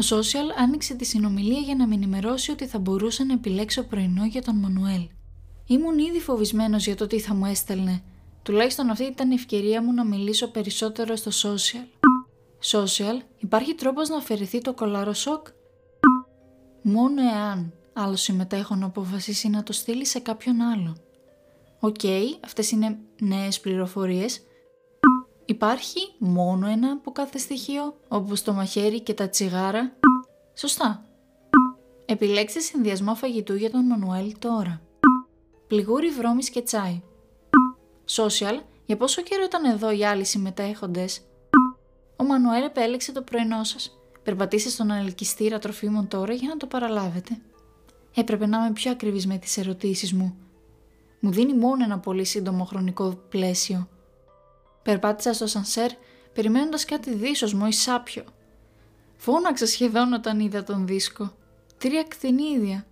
Ο 0.00 0.16
Social 0.16 0.54
άνοιξε 0.58 0.94
τη 0.94 1.04
συνομιλία 1.04 1.58
για 1.58 1.74
να 1.74 1.86
με 1.86 1.94
ενημερώσει 1.94 2.50
ότι 2.50 2.66
θα 2.66 2.78
μπορούσα 2.78 3.24
να 3.24 3.32
επιλέξω 3.32 3.82
πρωινό 3.82 4.24
για 4.24 4.42
τον 4.42 4.56
Μανουέλ. 4.56 5.08
Ήμουν 5.66 5.98
ήδη 5.98 6.20
φοβισμένος 6.20 6.86
για 6.86 6.96
το 6.96 7.06
τι 7.06 7.18
θα 7.20 7.34
μου 7.34 7.46
έστελνε. 7.46 8.02
Τουλάχιστον 8.42 8.90
αυτή 8.90 9.04
ήταν 9.04 9.30
η 9.30 9.34
ευκαιρία 9.34 9.82
μου 9.82 9.92
να 9.92 10.04
μιλήσω 10.04 10.50
περισσότερο 10.50 11.16
στο 11.16 11.30
social. 11.30 12.08
Social, 12.70 13.22
υπάρχει 13.38 13.74
τρόπος 13.74 14.08
να 14.08 14.16
αφαιρεθεί 14.16 14.60
το 14.60 14.74
κολάρο 14.74 15.12
σοκ; 15.12 15.46
Μόνο 16.82 17.22
εάν 17.22 17.72
άλλος 17.92 18.16
συμμετέχων 18.16 18.82
αποφασίσει 18.82 19.48
να 19.48 19.62
το 19.62 19.72
στείλει 19.72 20.06
σε 20.06 20.18
κάποιον 20.18 20.60
άλλο. 20.60 20.96
OK, 21.80 21.96
okay, 22.02 22.24
αυτές 22.44 22.70
είναι 22.70 22.98
νέες 23.20 23.60
πληροφορίες. 23.60 24.40
Υπάρχει 25.46 26.14
μόνο 26.18 26.66
ένα 26.66 26.90
από 26.90 27.12
κάθε 27.12 27.38
στοιχείο, 27.38 27.96
όπως 28.08 28.42
το 28.42 28.52
μαχαίρι 28.52 29.00
και 29.00 29.14
τα 29.14 29.28
τσιγάρα. 29.28 29.92
Σωστά. 30.54 31.04
Επιλέξτε 32.06 32.60
συνδυασμό 32.60 33.14
φαγητού 33.14 33.54
για 33.54 33.70
τον 33.70 33.86
Μανουέλ 33.86 34.34
τώρα. 34.38 34.80
Πληγούρι 35.66 36.08
βρώμης 36.08 36.50
και 36.50 36.62
τσάι. 36.62 37.02
Social, 38.10 38.60
για 38.86 38.96
πόσο 38.96 39.22
καιρό 39.22 39.44
ήταν 39.44 39.64
εδώ 39.64 39.90
οι 39.90 40.04
άλλοι 40.04 40.24
συμμετέχοντες; 40.24 41.20
Ο 42.16 42.24
Μανουέλ 42.24 42.64
επέλεξε 42.64 43.12
το 43.12 43.22
πρωινό 43.22 43.64
σας. 43.64 43.98
Περπατήστε 44.22 44.70
στον 44.70 44.90
ανελκυστήρα 44.90 45.58
τροφίμων 45.58 46.08
τώρα 46.08 46.32
για 46.32 46.48
να 46.48 46.56
το 46.56 46.66
παραλάβετε. 46.66 47.40
Έπρεπε 48.14 48.46
να 48.46 48.58
είμαι 48.58 48.72
πιο 48.72 48.90
ακριβής 48.90 49.26
με 49.26 49.38
τις 49.38 49.56
ερωτήσεις 49.56 50.12
μου. 50.12 50.36
Μου 51.20 51.30
δίνει 51.30 51.54
μόνο 51.54 51.84
ένα 51.84 51.98
πολύ 51.98 52.24
σύντομο 52.24 52.64
χρονικό 52.64 53.14
πλαίσιο. 53.28 53.88
Περπάτησα 54.84 55.32
στο 55.32 55.46
σανσέρ, 55.46 55.90
περιμένοντας 56.34 56.84
κάτι 56.84 57.14
δίσοσμο 57.14 57.64
ή 57.68 57.72
σάπιο. 57.72 58.24
Φώναξα 59.16 59.66
σχεδόν 59.66 60.12
όταν 60.12 60.40
είδα 60.40 60.64
τον 60.64 60.86
δίσκο. 60.86 61.32
Τρία 61.78 62.04
κτηνίδια. 62.08 62.86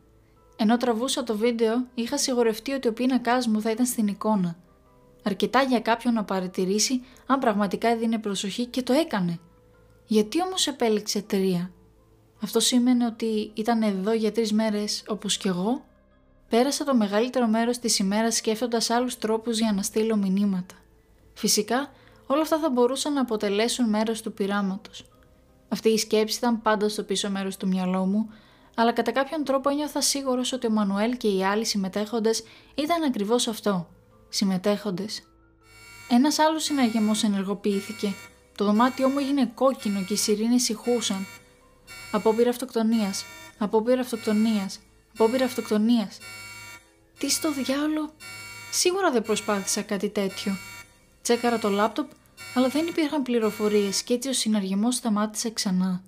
Ενώ 0.57 0.76
τραβούσα 0.76 1.22
το 1.22 1.37
βίντεο, 1.37 1.87
είχα 1.94 2.18
σιγουρευτεί 2.18 2.72
ότι 2.72 2.88
ο 2.88 2.92
πίνακάς 2.92 3.46
μου 3.46 3.61
θα 3.61 3.70
ήταν 3.70 3.87
στην 3.87 4.07
εικόνα. 4.07 4.57
Αρκετά 5.22 5.62
για 5.62 5.81
κάποιον 5.81 6.14
να 6.14 6.24
παρατηρήσει 6.24 7.02
αν 7.26 7.38
πραγματικά 7.38 7.88
έδινε 7.88 8.18
προσοχή 8.18 8.66
και 8.66 8.83
το 8.83 8.92
έκανε. 8.92 9.38
Γιατί 10.07 10.42
όμως 10.42 10.66
επέλεξε 10.66 11.22
τρία; 11.22 11.70
Αυτό 12.42 12.61
σήμαινε 12.61 13.07
ότι 13.07 13.50
ήταν 13.55 13.83
εδώ 13.83 14.12
για 14.12 14.33
τρεις 14.33 14.52
μέρες 14.52 15.05
όπως 15.09 15.37
κι 15.37 15.48
εγώ; 15.48 15.85
Πέρασα 16.48 16.85
το 16.85 16.94
μεγαλύτερο 16.94 17.46
μέρος 17.46 17.78
της 17.78 17.98
ημέρας 17.98 18.37
σκέφτοντας 18.37 18.90
άλλους 18.90 19.18
τρόπους 19.18 19.59
για 19.59 19.72
να 19.72 19.83
στείλω 19.83 20.16
μηνύματα. 20.16 20.74
Φυσικά 21.35 21.92
όλα 22.27 22.40
αυτά 22.40 22.59
θα 22.59 22.71
μπορούσαν 22.71 23.12
να 23.12 23.21
αποτελέσουν 23.21 23.88
μέρος 23.88 24.23
του 24.23 24.33
πειράματος. 24.33 25.05
Αυτή 25.68 25.88
η 25.88 25.99
σκέψη 25.99 26.38
ήταν 26.38 26.62
πάντα 26.62 26.88
στο 26.88 27.03
πίσω 27.03 27.31
μέρος 27.31 27.57
του 27.57 27.68
μυαλό 27.68 28.05
μου, 28.05 28.31
αλλά 28.75 28.92
κατά 28.92 29.12
κάποιον 29.12 29.45
τρόπο 29.45 29.71
ένιωθα 29.71 30.01
σίγουρος 30.01 30.53
ότι 30.53 30.66
ο 30.66 30.71
Μανουέλ 30.71 31.16
και 31.16 31.29
οι 31.29 31.45
άλλοι 31.45 31.64
συμμετέχοντες 31.64 32.42
ήταν 32.75 33.03
ακριβώς 33.03 33.49
αυτό, 33.49 33.88
συμμετέχοντες. 34.29 35.23
Ένας 36.09 36.38
άλλος 36.38 36.64
συναγερμός 36.64 37.23
ενεργοποιήθηκε. 37.23 38.14
Το 38.57 38.64
δωμάτιό 38.64 39.09
μου 39.09 39.18
έγινε 39.18 39.51
κόκκινο 39.55 40.05
και 40.05 40.12
οι 40.12 40.16
σιρήνες 40.16 40.68
ηχούσαν. 40.68 41.27
Απόπειρα 42.12 42.51
αυτοκτονίας, 42.51 43.25
Απόπειρα 43.59 44.01
αυτοκτονίας. 44.01 44.81
Απόπειρα 45.14 45.45
αυτοκτονίας. 45.45 46.18
Τι 47.18 47.31
στο 47.31 47.53
διάολο. 47.53 48.12
Σίγουρα 48.71 49.11
δεν 49.11 49.23
προσπάθησα 49.23 49.83
κάτι 49.83 50.09
τέτοιο. 50.09 50.57
Τσέκαρα 51.22 51.58
το 51.58 51.68
λάπτοπ, 51.68 52.11
αλλά 52.54 52.68
δεν 52.68 52.87
υπήρχαν 52.87 53.22
πληροφορίες 53.22 54.02
και 54.02 54.14
έτσι 54.14 54.28
ο 54.28 54.32
συναργισμός 54.32 54.94
σταμάτησε 54.94 55.50
ξανά. 55.50 56.02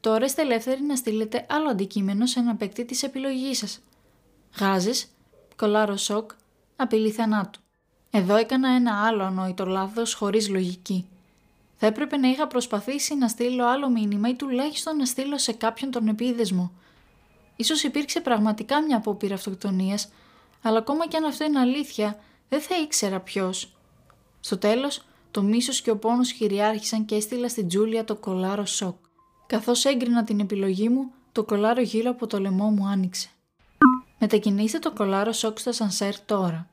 Τώρα 0.00 0.24
είστε 0.24 0.42
ελεύθεροι 0.42 0.82
να 0.82 0.96
στείλετε 0.96 1.46
άλλο 1.48 1.68
αντικείμενο 1.68 2.26
σε 2.26 2.40
ένα 2.40 2.56
παίκτη 2.56 2.84
της 2.84 3.02
επιλογής 3.02 3.58
σας. 3.58 3.80
Γάζες, 4.58 5.06
κολάρο 5.56 5.96
σοκ, 5.96 6.30
απειλή 6.76 7.10
θανάτου. 7.10 7.60
Εδώ 8.10 8.36
έκανα 8.36 8.68
ένα 8.68 9.06
άλλο 9.06 9.22
ανόητο 9.22 9.66
λάθος 9.66 10.14
χωρίς 10.14 10.48
λογική. 10.48 11.06
Θα 11.76 11.86
έπρεπε 11.86 12.16
να 12.16 12.28
είχα 12.28 12.46
προσπαθήσει 12.46 13.14
να 13.16 13.28
στείλω 13.28 13.66
άλλο 13.66 13.90
μήνυμα 13.90 14.28
ή 14.28 14.34
τουλάχιστον 14.34 14.96
να 14.96 15.04
στείλω 15.04 15.38
σε 15.38 15.52
κάποιον 15.52 15.90
τον 15.90 16.08
επίδεσμο. 16.08 16.72
Ίσως 17.56 17.82
υπήρξε 17.82 18.20
πραγματικά 18.20 18.82
μια 18.82 18.96
απόπειρα 18.96 19.34
αυτοκτονίας, 19.34 20.08
αλλά 20.62 20.78
ακόμα 20.78 21.08
και 21.08 21.16
αν 21.16 21.24
αυτό 21.24 21.44
είναι 21.44 21.58
αλήθεια, 21.58 22.18
δεν 22.48 22.60
θα 22.60 22.76
ήξερα 22.76 23.20
ποιος. 23.20 23.72
Στο 24.44 24.58
τέλος, 24.58 25.02
το 25.30 25.42
μίσος 25.42 25.80
και 25.80 25.90
ο 25.90 25.96
πόνος 25.96 26.30
χειριάρχησαν 26.30 27.04
και 27.04 27.14
έστειλα 27.14 27.48
στην 27.48 27.68
Τζούλια 27.68 28.04
το 28.04 28.16
κολάρο 28.16 28.66
σοκ. 28.66 28.96
Καθώς 29.46 29.84
έγκρινα 29.84 30.24
την 30.24 30.40
επιλογή 30.40 30.88
μου, 30.88 31.12
το 31.32 31.44
κολάρο 31.44 31.80
γύρω 31.80 32.10
από 32.10 32.26
το 32.26 32.40
λαιμό 32.40 32.70
μου 32.70 32.86
άνοιξε. 32.86 33.28
Μετακινήστε 34.18 34.78
το 34.78 34.92
κολάρο 34.92 35.32
σοκ 35.32 35.58
στο 35.58 35.72
σανσέρ 35.72 36.20
τώρα. 36.20 36.70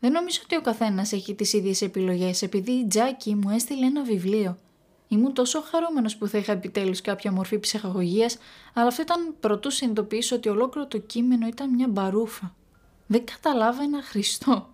Δεν 0.00 0.12
νομίζω 0.12 0.40
ότι 0.44 0.56
ο 0.56 0.60
καθένας 0.60 1.12
έχει 1.12 1.34
τις 1.34 1.52
ίδιες 1.52 1.82
επιλογές, 1.82 2.42
επειδή 2.42 2.72
η 2.72 2.86
Τζάκη 2.86 3.34
μου 3.34 3.50
έστειλε 3.50 3.86
ένα 3.86 4.02
βιβλίο. 4.02 4.58
Ήμουν 5.08 5.34
τόσο 5.34 5.62
χαρούμενος 5.62 6.16
που 6.16 6.26
θα 6.26 6.38
είχα 6.38 6.52
επιτέλους 6.52 7.00
κάποια 7.00 7.32
μορφή 7.32 7.58
ψυχαγωγίας, 7.58 8.38
αλλά 8.74 8.86
αυτό 8.86 9.02
ήταν 9.02 9.34
προτού 9.40 9.70
συνειδητοποιήσω 9.70 10.36
ότι 10.36 10.48
ολόκληρο 10.48 10.86
το 10.86 10.98
κείμενο 10.98 11.46
ήταν 11.46 11.74
μια 11.74 11.88
μπαρούφα. 11.88 12.54
Δεν 13.06 13.24
καταλάβαινα 13.24 14.02
Χριστό. 14.02 14.68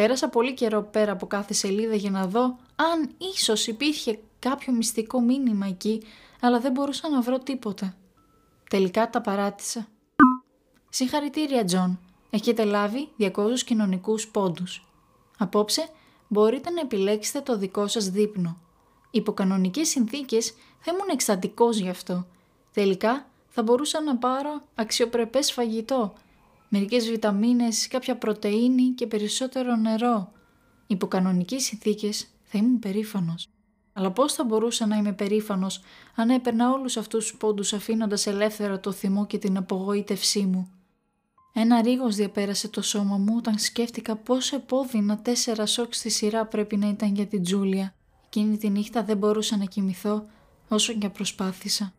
Πέρασα 0.00 0.28
πολύ 0.28 0.54
καιρό 0.54 0.82
πέρα 0.82 1.12
από 1.12 1.26
κάθε 1.26 1.54
σελίδα 1.54 1.94
για 1.94 2.10
να 2.10 2.26
δω 2.26 2.42
αν 2.76 3.10
ίσως 3.34 3.66
υπήρχε 3.66 4.18
κάποιο 4.38 4.72
μυστικό 4.72 5.20
μήνυμα 5.20 5.66
εκεί, 5.66 6.02
αλλά 6.40 6.60
δεν 6.60 6.72
μπορούσα 6.72 7.08
να 7.08 7.20
βρω 7.20 7.38
τίποτα. 7.38 7.96
Τελικά 8.70 9.10
τα 9.10 9.20
παράτησα. 9.20 9.88
Συγχαρητήρια, 10.88 11.64
Τζον. 11.64 11.98
Έχετε 12.30 12.64
λάβει 12.64 13.08
200 13.18 13.30
κοινωνικούς 13.64 14.28
πόντους. 14.28 14.86
Απόψε 15.38 15.88
μπορείτε 16.28 16.70
να 16.70 16.80
επιλέξετε 16.80 17.40
το 17.40 17.58
δικό 17.58 17.86
σας 17.86 18.10
δείπνο. 18.10 18.56
Υπό 19.10 19.32
κανονικές 19.32 19.88
συνθήκες 19.88 20.54
θα 20.78 20.92
ήμουν 20.92 21.08
εκστατικός 21.12 21.78
γι' 21.78 21.88
αυτό. 21.88 22.26
Τελικά 22.72 23.26
θα 23.48 23.62
μπορούσα 23.62 24.00
να 24.02 24.16
πάρω 24.16 24.62
αξιοπρεπές 24.74 25.52
φαγητό, 25.52 26.14
μερικές 26.72 27.10
βιταμίνες, 27.10 27.88
κάποια 27.88 28.16
πρωτεΐνη 28.16 28.88
και 28.88 29.06
περισσότερο 29.06 29.76
νερό. 29.76 30.32
Υπό 30.86 31.06
κανονικές 31.06 31.62
συνθήκες 31.64 32.26
θα 32.42 32.58
ήμουν 32.58 32.78
περήφανος. 32.78 33.48
Αλλά 33.92 34.10
πώς 34.10 34.32
θα 34.32 34.44
μπορούσα 34.44 34.86
να 34.86 34.96
είμαι 34.96 35.12
περήφανος 35.12 35.80
αν 36.14 36.30
έπαιρνα 36.30 36.72
όλους 36.72 36.96
αυτούς 36.96 37.26
τους 37.26 37.36
πόντους 37.36 37.72
αφήνοντας 37.72 38.26
ελεύθερο 38.26 38.78
το 38.78 38.92
θυμό 38.92 39.26
και 39.26 39.38
την 39.38 39.56
απογοήτευσή 39.56 40.40
μου; 40.40 40.70
Ένα 41.52 41.80
ρίγος 41.82 42.14
διαπέρασε 42.16 42.68
το 42.68 42.82
σώμα 42.82 43.16
μου 43.16 43.34
όταν 43.36 43.58
σκέφτηκα 43.58 44.16
πόσο 44.16 44.56
επώδυνα 44.56 45.18
τέσσερα 45.18 45.66
σοκ 45.66 45.94
στη 45.94 46.08
σειρά 46.08 46.46
πρέπει 46.46 46.76
να 46.76 46.88
ήταν 46.88 47.14
για 47.14 47.26
την 47.26 47.42
Τζούλια. 47.42 47.94
Εκείνη 48.26 48.56
τη 48.56 48.68
νύχτα 48.68 49.02
δεν 49.02 49.16
μπορούσα 49.16 49.56
να 49.56 49.64
κοιμηθώ 49.64 50.26
όσο 50.68 50.92
και 50.92 51.08
προσπάθησα. 51.08 51.92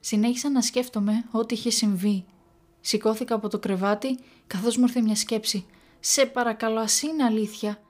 Συνέχισα 0.00 0.50
να 0.50 0.62
σκέφτομαι 0.62 1.24
ό,τι 1.30 1.54
είχε 1.54 1.70
συμβεί. 1.70 2.24
Σηκώθηκα 2.88 3.34
από 3.34 3.48
το 3.48 3.58
κρεβάτι 3.58 4.18
καθώς 4.46 4.76
μου 4.76 4.84
ήρθε 4.84 5.00
μια 5.00 5.14
σκέψη. 5.14 5.66
«Σε 6.00 6.26
παρακαλώ 6.26 6.80
ας 6.80 7.02
είναι 7.02 7.24
αλήθεια». 7.24 7.80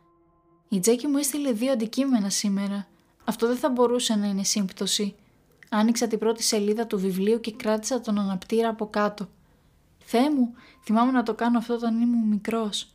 Η 0.69 0.81
Τζέκη 0.81 1.07
μου 1.07 1.17
έστειλε 1.17 1.53
δύο 1.53 1.73
αντικείμενα 1.73 2.31
σήμερα. 2.31 2.87
Αυτό 3.25 3.47
δεν 3.47 3.57
θα 3.57 3.69
μπορούσε 3.69 4.15
να 4.15 4.27
είναι 4.27 4.45
σύμπτωση. 4.45 5.15
Άνοιξα 5.69 6.07
την 6.07 6.19
πρώτη 6.19 6.43
σελίδα 6.43 6.87
του 6.87 6.99
βιβλίου 6.99 7.41
και 7.41 7.53
κράτησα 7.53 8.01
τον 8.01 8.19
αναπτήρα 8.19 8.69
από 8.69 8.87
κάτω. 8.87 9.29
Θεέ 9.99 10.31
μου, 10.31 10.55
θυμάμαι 10.85 11.13
να 11.13 11.23
το 11.23 11.35
κάνω 11.35 11.59
αυτό 11.59 11.75
όταν 11.75 12.01
ήμουν 12.01 12.29
μικρός. 12.29 12.89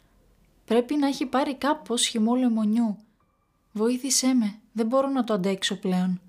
Πρέπει 0.65 0.95
να 0.95 1.07
έχει 1.07 1.25
πάρει 1.25 1.55
κάποιος 1.55 2.05
χυμό 2.05 2.35
λεμονιού. 2.35 2.97
Βοήθησέ 3.71 4.33
με, 4.33 4.59
δεν 4.71 4.85
μπορώ 4.85 5.07
να 5.07 5.23
το 5.23 5.33
αντέξω 5.33 5.75
πλέον. 5.75 6.21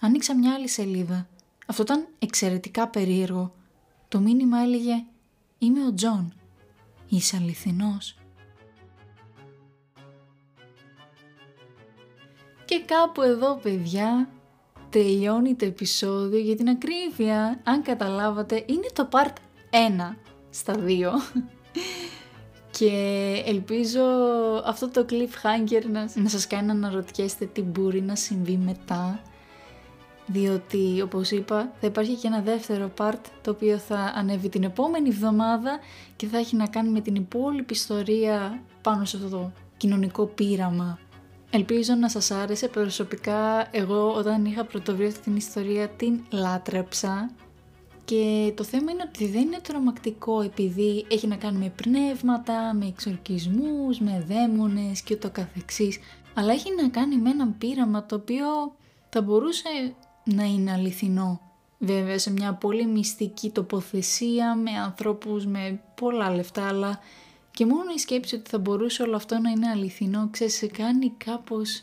Άνοιξα 0.00 0.36
μια 0.36 0.54
άλλη 0.54 0.68
σελίδα. 0.68 1.28
Αυτό 1.66 1.82
ήταν 1.82 2.06
εξαιρετικά 2.18 2.88
περίεργο. 2.88 3.54
Το 4.16 4.22
μήνυμα 4.22 4.58
έλεγε 4.58 5.04
«Είμαι 5.58 5.86
ο 5.86 5.94
Τζον. 5.94 6.34
Είσαι 7.08 7.36
αληθινός». 7.36 8.16
Και 12.64 12.82
κάπου 12.86 13.22
εδώ 13.22 13.56
παιδιά 13.62 14.28
τελειώνει 14.90 15.54
το 15.54 15.64
επεισόδιο 15.64 16.38
για 16.38 16.56
την 16.56 16.68
ακρίβεια. 16.68 17.60
Αν 17.64 17.82
καταλάβατε 17.82 18.64
είναι 18.66 18.86
το 18.92 19.08
part 19.12 19.34
ένα 19.70 20.16
στα 20.50 20.72
δύο 20.72 21.12
και 22.70 22.92
ελπίζω 23.46 24.02
αυτό 24.64 24.88
το 24.90 25.06
cliffhanger 25.10 25.84
να, 25.90 26.10
να 26.14 26.28
σας 26.28 26.46
κάνει 26.46 26.66
να 26.66 26.72
αναρωτιέστε 26.72 27.46
τι 27.46 27.62
μπορεί 27.62 28.02
να 28.02 28.16
συμβεί 28.16 28.56
μετά 28.56 29.22
διότι 30.26 31.00
όπως 31.02 31.30
είπα 31.30 31.72
θα 31.80 31.86
υπάρχει 31.86 32.14
και 32.14 32.26
ένα 32.26 32.40
δεύτερο 32.40 32.90
part 32.98 33.20
το 33.42 33.50
οποίο 33.50 33.78
θα 33.78 34.12
ανέβει 34.14 34.48
την 34.48 34.62
επόμενη 34.62 35.08
εβδομάδα 35.08 35.78
και 36.16 36.26
θα 36.26 36.38
έχει 36.38 36.56
να 36.56 36.66
κάνει 36.66 36.88
με 36.88 37.00
την 37.00 37.14
υπόλοιπη 37.14 37.72
ιστορία 37.72 38.62
πάνω 38.82 39.04
σε 39.04 39.16
αυτό 39.16 39.28
το 39.28 39.52
κοινωνικό 39.76 40.26
πείραμα. 40.26 40.98
Ελπίζω 41.50 41.94
να 41.94 42.08
σας 42.08 42.30
άρεσε 42.30 42.68
προσωπικά 42.68 43.68
εγώ 43.70 44.12
όταν 44.12 44.44
είχα 44.44 44.64
πρωτοβρει 44.64 45.06
αυτή 45.06 45.20
την 45.20 45.36
ιστορία 45.36 45.88
την 45.88 46.20
λάτρεψα 46.30 47.30
και 48.04 48.52
το 48.56 48.64
θέμα 48.64 48.90
είναι 48.90 49.02
ότι 49.06 49.26
δεν 49.26 49.40
είναι 49.40 49.60
τρομακτικό 49.62 50.40
επειδή 50.40 51.06
έχει 51.10 51.26
να 51.26 51.36
κάνει 51.36 51.58
με 51.58 51.72
πνεύματα, 51.82 52.74
με 52.74 52.86
εξορκισμούς, 52.86 53.98
με 53.98 54.24
δαίμονες 54.28 55.02
και 55.02 55.16
το 55.16 55.30
καθεξής. 55.30 55.98
Αλλά 56.34 56.52
έχει 56.52 56.74
να 56.82 56.88
κάνει 56.88 57.16
με 57.16 57.30
έναν 57.30 57.58
πείραμα 57.58 58.06
το 58.06 58.14
οποίο 58.14 58.46
θα 59.08 59.22
μπορούσε 59.22 59.94
να 60.26 60.44
είναι 60.44 60.72
αληθινό. 60.72 61.40
Βέβαια 61.78 62.18
σε 62.18 62.30
μια 62.30 62.54
πολύ 62.54 62.86
μυστική 62.86 63.50
τοποθεσία 63.50 64.54
με 64.54 64.70
ανθρώπους 64.70 65.46
με 65.46 65.80
πολλά 65.94 66.34
λεφτά 66.34 66.68
αλλά 66.68 67.00
και 67.50 67.66
μόνο 67.66 67.90
η 67.94 67.98
σκέψη 67.98 68.34
ότι 68.34 68.50
θα 68.50 68.58
μπορούσε 68.58 69.02
όλο 69.02 69.16
αυτό 69.16 69.38
να 69.38 69.50
είναι 69.50 69.68
αληθινό 69.68 70.28
ξέρεις 70.30 70.54
σε 70.54 70.66
κάνει 70.66 71.10
κάπως... 71.24 71.82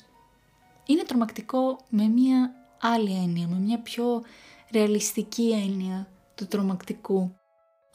Είναι 0.85 1.03
τρομακτικό 1.03 1.79
με 1.89 2.07
μια 2.07 2.51
άλλη 2.81 3.11
έννοια, 3.11 3.47
με 3.47 3.57
μια 3.57 3.79
πιο 3.79 4.23
ρεαλιστική 4.71 5.51
έννοια 5.51 6.07
του 6.35 6.47
τρομακτικού. 6.47 7.35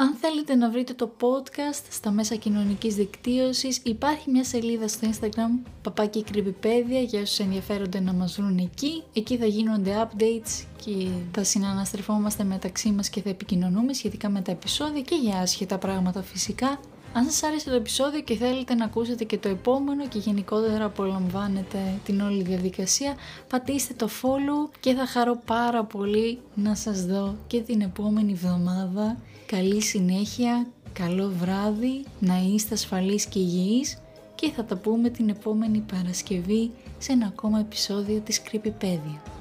Αν 0.00 0.14
θέλετε 0.20 0.54
να 0.54 0.70
βρείτε 0.70 0.92
το 0.94 1.10
podcast 1.20 1.82
στα 1.90 2.10
μέσα 2.10 2.34
κοινωνικής 2.34 2.94
δικτύωσης 2.94 3.80
υπάρχει 3.82 4.30
μια 4.30 4.44
σελίδα 4.44 4.88
στο 4.88 5.08
Instagram 5.10 5.68
παπάκι 5.82 6.22
κρυβιπέδια 6.22 7.00
για 7.00 7.20
όσους 7.20 7.38
ενδιαφέρονται 7.38 8.00
να 8.00 8.12
μας 8.12 8.36
βρουν 8.36 8.58
εκεί. 8.58 9.02
Εκεί 9.12 9.36
θα 9.36 9.46
γίνονται 9.46 10.08
updates 10.08 10.64
και 10.84 11.08
θα 11.32 11.44
συναναστρεφόμαστε 11.44 12.44
μεταξύ 12.44 12.90
μας 12.90 13.08
και 13.08 13.22
θα 13.22 13.28
επικοινωνούμε 13.28 13.92
σχετικά 13.92 14.28
με 14.28 14.40
τα 14.40 14.52
επεισόδια 14.52 15.00
και 15.00 15.14
για 15.14 15.38
άσχετα 15.38 15.78
πράγματα 15.78 16.22
φυσικά. 16.22 16.80
Αν 17.18 17.24
σας 17.24 17.42
άρεσε 17.42 17.70
το 17.70 17.76
επεισόδιο 17.76 18.20
και 18.20 18.34
θέλετε 18.34 18.74
να 18.74 18.84
ακούσετε 18.84 19.24
και 19.24 19.38
το 19.38 19.48
επόμενο 19.48 20.08
και 20.08 20.18
γενικότερα 20.18 20.84
απολαμβάνετε 20.84 21.78
την 22.04 22.20
όλη 22.20 22.42
διαδικασία, 22.42 23.14
πατήστε 23.48 23.94
το 23.94 24.08
follow 24.22 24.76
και 24.80 24.94
θα 24.94 25.06
χαρώ 25.06 25.40
πάρα 25.44 25.84
πολύ 25.84 26.38
να 26.54 26.74
σας 26.74 27.04
δω 27.04 27.36
και 27.46 27.60
την 27.60 27.80
επόμενη 27.80 28.32
εβδομάδα. 28.32 29.16
Καλή 29.46 29.82
συνέχεια, 29.82 30.66
καλό 30.92 31.32
βράδυ, 31.38 32.04
να 32.20 32.42
είστε 32.54 32.74
ασφαλείς 32.74 33.26
και 33.26 33.38
υγιείς 33.38 33.98
και 34.34 34.50
θα 34.50 34.64
τα 34.64 34.76
πούμε 34.76 35.08
την 35.08 35.28
επόμενη 35.28 35.78
Παρασκευή 35.92 36.70
σε 36.98 37.12
ένα 37.12 37.26
ακόμα 37.26 37.58
επεισόδιο 37.58 38.20
της 38.20 38.42
Creepypedia. 38.50 39.37